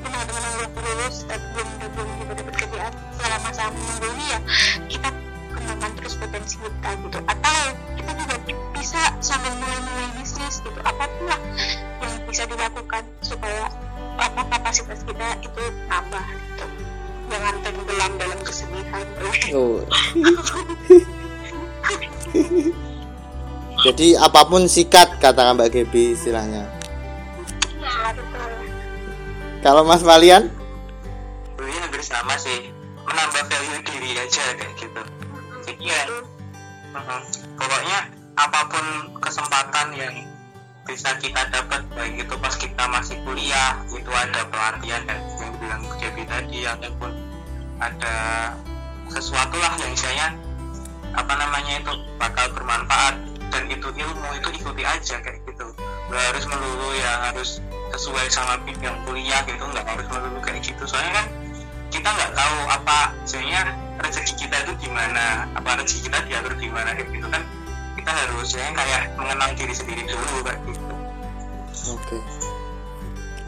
menunggu 0.00 0.32
menunggu 0.32 0.80
lulus 0.80 1.28
dan 1.28 1.40
belum 1.52 1.68
belum 1.92 2.08
dapat 2.32 2.54
kerjaan 2.56 2.92
selama 3.20 3.38
masa 3.44 3.62
menunggu 3.68 4.06
ini 4.16 4.24
ya 4.32 4.40
kita 4.88 5.08
kembangkan 5.52 5.90
terus 6.00 6.14
potensi 6.16 6.56
kita 6.56 6.90
gitu. 6.96 7.18
Atau 7.28 7.56
kita 8.00 8.12
juga 8.16 8.36
bisa 8.72 9.02
sambil 9.20 9.52
mulai-mulai 9.60 10.08
bisnis 10.16 10.64
gitu 10.64 10.80
apa 10.80 11.04
pun 11.04 11.24
lah 11.28 11.40
yang 12.00 12.12
bisa 12.24 12.42
dilakukan 12.48 13.02
supaya 13.20 13.68
apa 14.16 14.40
kapasitas 14.48 15.04
kita 15.04 15.28
itu 15.44 15.62
nambah 15.92 16.24
gitu 16.24 16.65
oh 19.56 19.82
jadi 23.86 24.06
apa 24.20 24.40
pun 24.48 24.66
sikat 24.66 25.20
kata 25.20 25.52
Mbak 25.54 25.68
Gebi 25.72 26.16
istilahnya. 26.16 26.64
Ya 27.78 28.10
betul 28.16 28.46
kalau 29.66 29.82
Mas 29.82 29.98
Valian? 30.06 30.46
Dulunya 31.58 31.80
hampir 31.82 31.98
sama 31.98 32.38
sih. 32.38 32.70
Menambah 33.02 33.50
value 33.50 33.82
diri 33.82 34.14
aja 34.14 34.44
kayak 34.54 34.78
gitu. 34.78 35.02
Jadi 35.66 35.90
ya 35.90 36.02
mhm. 36.94 37.22
pokoknya 37.58 37.98
apa 38.38 38.60
pun 38.70 38.86
kesempatan 39.18 39.90
yang 39.98 40.14
bisa 40.86 41.18
kita 41.18 41.50
dapat 41.50 41.82
baik 41.98 42.14
itu 42.14 42.34
pas 42.38 42.54
kita 42.54 42.84
masih 42.86 43.18
kuliah 43.26 43.74
itu 43.90 44.06
ada 44.14 44.46
pelatihan 44.46 45.02
dan 45.02 45.18
yang 45.42 45.50
bilang 45.58 45.82
Devi 45.98 46.22
tadi 46.30 46.60
ataupun 46.62 47.10
ada 47.80 48.16
sesuatu 49.12 49.56
lah 49.60 49.74
yang 49.80 49.94
saya 49.96 50.32
apa 51.16 51.32
namanya 51.36 51.80
itu 51.80 51.92
bakal 52.20 52.48
bermanfaat. 52.56 53.16
Dan 53.46 53.70
itu 53.70 53.88
ilmu 53.88 54.28
itu 54.36 54.48
ikuti 54.58 54.82
aja 54.82 55.22
kayak 55.22 55.38
gitu. 55.46 55.70
Nggak 56.10 56.22
harus 56.34 56.44
melulu 56.50 56.92
ya 56.98 57.30
harus 57.30 57.62
sesuai 57.94 58.26
sama 58.28 58.58
bidang 58.66 58.98
kuliah 59.06 59.40
gitu 59.46 59.62
nggak 59.62 59.86
harus 59.86 60.06
melulu 60.12 60.38
kayak 60.42 60.60
gitu. 60.66 60.82
Soalnya 60.84 61.22
kan 61.22 61.26
kita 61.88 62.08
nggak 62.10 62.32
tahu 62.34 62.56
apa 62.68 62.98
sebenarnya 63.24 63.62
rezeki 64.02 64.34
kita 64.44 64.56
itu 64.66 64.72
gimana 64.90 65.46
apa 65.54 65.78
rezeki 65.80 66.10
kita 66.10 66.18
diatur 66.26 66.52
gimana 66.58 66.90
kayak 66.92 67.08
gitu 67.14 67.28
kan. 67.30 67.42
Kita 67.96 68.10
harus 68.12 68.48
ya 68.52 68.66
kayak 68.76 69.02
mengenal 69.16 69.50
diri 69.56 69.74
sendiri 69.74 70.02
dulu 70.04 70.36
kayak 70.44 70.60
gitu. 70.66 70.84
Oke. 71.96 72.18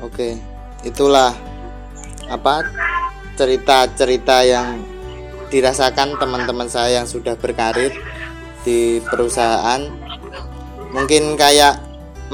Oke. 0.01 0.29
Itulah 0.87 1.35
apa 2.31 2.65
cerita-cerita 3.39 4.43
yang 4.43 4.83
dirasakan 5.49 6.19
teman-teman 6.19 6.67
saya 6.67 7.01
yang 7.01 7.07
sudah 7.07 7.39
berkarir 7.39 7.95
di 8.67 8.99
perusahaan. 9.07 9.87
Mungkin 10.91 11.39
kayak 11.39 11.79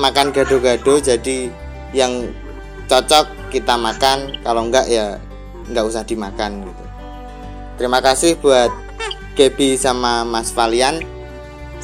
makan 0.01 0.33
gado-gado 0.33 0.99
jadi 1.05 1.53
yang 1.93 2.33
cocok 2.89 3.53
kita 3.53 3.77
makan, 3.77 4.41
kalau 4.41 4.65
enggak 4.67 4.89
ya 4.89 5.21
enggak 5.69 5.85
usah 5.85 6.03
dimakan 6.03 6.65
gitu. 6.65 6.85
Terima 7.77 8.01
kasih 8.01 8.41
buat 8.41 8.73
Gebi 9.37 9.77
sama 9.77 10.25
Mas 10.25 10.51
Valian. 10.57 11.05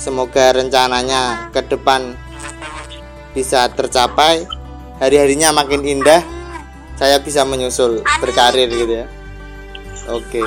Semoga 0.00 0.56
rencananya 0.56 1.52
ke 1.52 1.60
depan 1.60 2.16
bisa 3.36 3.68
tercapai 3.68 4.48
hari-harinya 4.98 5.52
makin 5.52 5.84
indah 5.84 6.39
saya 7.00 7.16
bisa 7.16 7.48
menyusul 7.48 8.04
berkarir 8.20 8.68
gitu 8.68 8.92
ya. 9.00 9.06
Oke. 10.12 10.44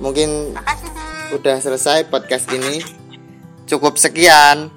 Mungkin 0.00 0.56
udah 1.36 1.60
selesai 1.60 2.08
podcast 2.08 2.48
ini. 2.48 2.80
Cukup 3.68 4.00
sekian 4.00 4.72